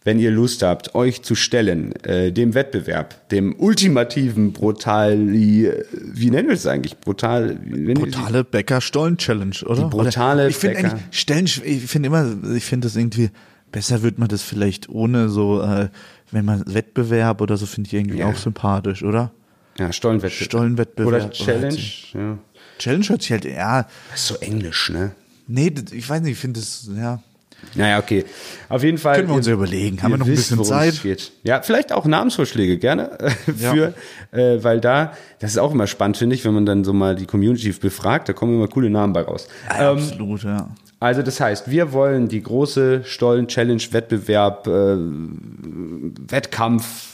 [0.05, 6.49] wenn ihr Lust habt, euch zu stellen, äh, dem Wettbewerb, dem ultimativen brutal, wie nennen
[6.49, 6.99] wir es eigentlich?
[6.99, 7.57] Brutal,
[7.95, 9.85] Brutale Bäcker-Stollen-Challenge, oder?
[9.85, 13.31] Die brutale oder ich finde eigentlich, Stellen, ich finde immer, ich finde das irgendwie,
[13.71, 15.89] besser wird man das vielleicht ohne so, äh,
[16.31, 18.27] wenn man Wettbewerb oder so, finde ich irgendwie Ja.
[18.27, 19.33] auch sympathisch, oder?
[19.79, 20.45] ja, Stollenwettbewerb.
[20.45, 21.09] Stollenwettbewerb.
[21.15, 21.79] Oder Challenge.
[22.13, 22.39] Ja.
[22.79, 25.13] Challenge hört sich halt, ja, Das ist so englisch, ne?
[25.47, 27.21] nee, ich weiß nicht, ich finde das, ja.
[27.75, 28.25] Naja, okay.
[28.69, 29.17] Auf jeden Fall.
[29.17, 30.03] Können wir uns ja überlegen.
[30.03, 31.01] Haben wir noch ein bisschen Zeit?
[31.45, 33.95] Ja, vielleicht auch Namensvorschläge gerne äh, für,
[34.33, 37.15] äh, weil da, das ist auch immer spannend, finde ich, wenn man dann so mal
[37.15, 39.47] die Community befragt, da kommen immer coole Namen bei raus.
[39.69, 40.71] ja Ähm, absolut, ja.
[40.99, 44.97] also das heißt, wir wollen die große Stollen-Challenge-Wettbewerb, äh,
[46.29, 47.12] Wettkampf,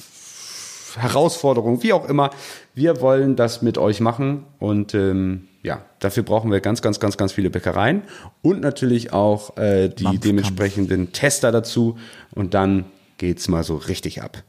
[0.99, 2.31] Herausforderung, wie auch immer.
[2.75, 7.17] Wir wollen das mit euch machen und ähm, ja, dafür brauchen wir ganz, ganz, ganz,
[7.17, 8.03] ganz viele Bäckereien
[8.43, 10.21] und natürlich auch äh, die Mampfkampf.
[10.21, 11.99] dementsprechenden Tester dazu
[12.35, 12.87] und dann
[13.19, 14.43] geht's mal so richtig ab.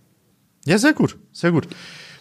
[0.66, 1.68] Ja, sehr gut, sehr gut.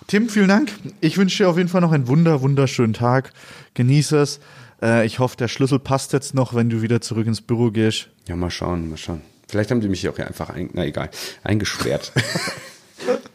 [0.06, 0.72] Tim, vielen Dank.
[1.02, 3.32] Ich wünsche dir auf jeden Fall noch einen wunder, wunderschönen Tag.
[3.74, 4.40] Genieße es.
[4.80, 8.08] Äh, ich hoffe, der Schlüssel passt jetzt noch, wenn du wieder zurück ins Büro gehst.
[8.26, 9.20] Ja, mal schauen, mal schauen.
[9.48, 11.10] Vielleicht haben die mich auch hier einfach, ein, na egal,
[11.42, 12.12] eingesperrt.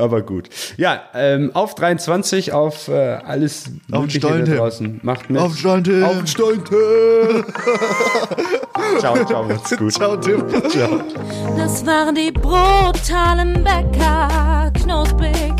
[0.00, 0.48] Aber gut.
[0.76, 5.00] Ja, ähm, auf 23, auf äh, alles Auf den Mögliche da draußen.
[5.02, 5.40] Macht mit.
[5.40, 6.04] Auf den.
[6.04, 6.70] Auf Tim.
[8.98, 9.92] ciao, ciao, macht's gut.
[9.92, 10.44] Ciao, Tim.
[10.70, 11.00] Ciao.
[11.56, 15.54] Das waren die brutalen Bäcker, knusprig,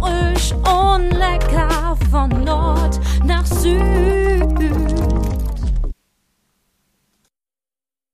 [0.00, 5.05] frisch und lecker von Nord nach Süd.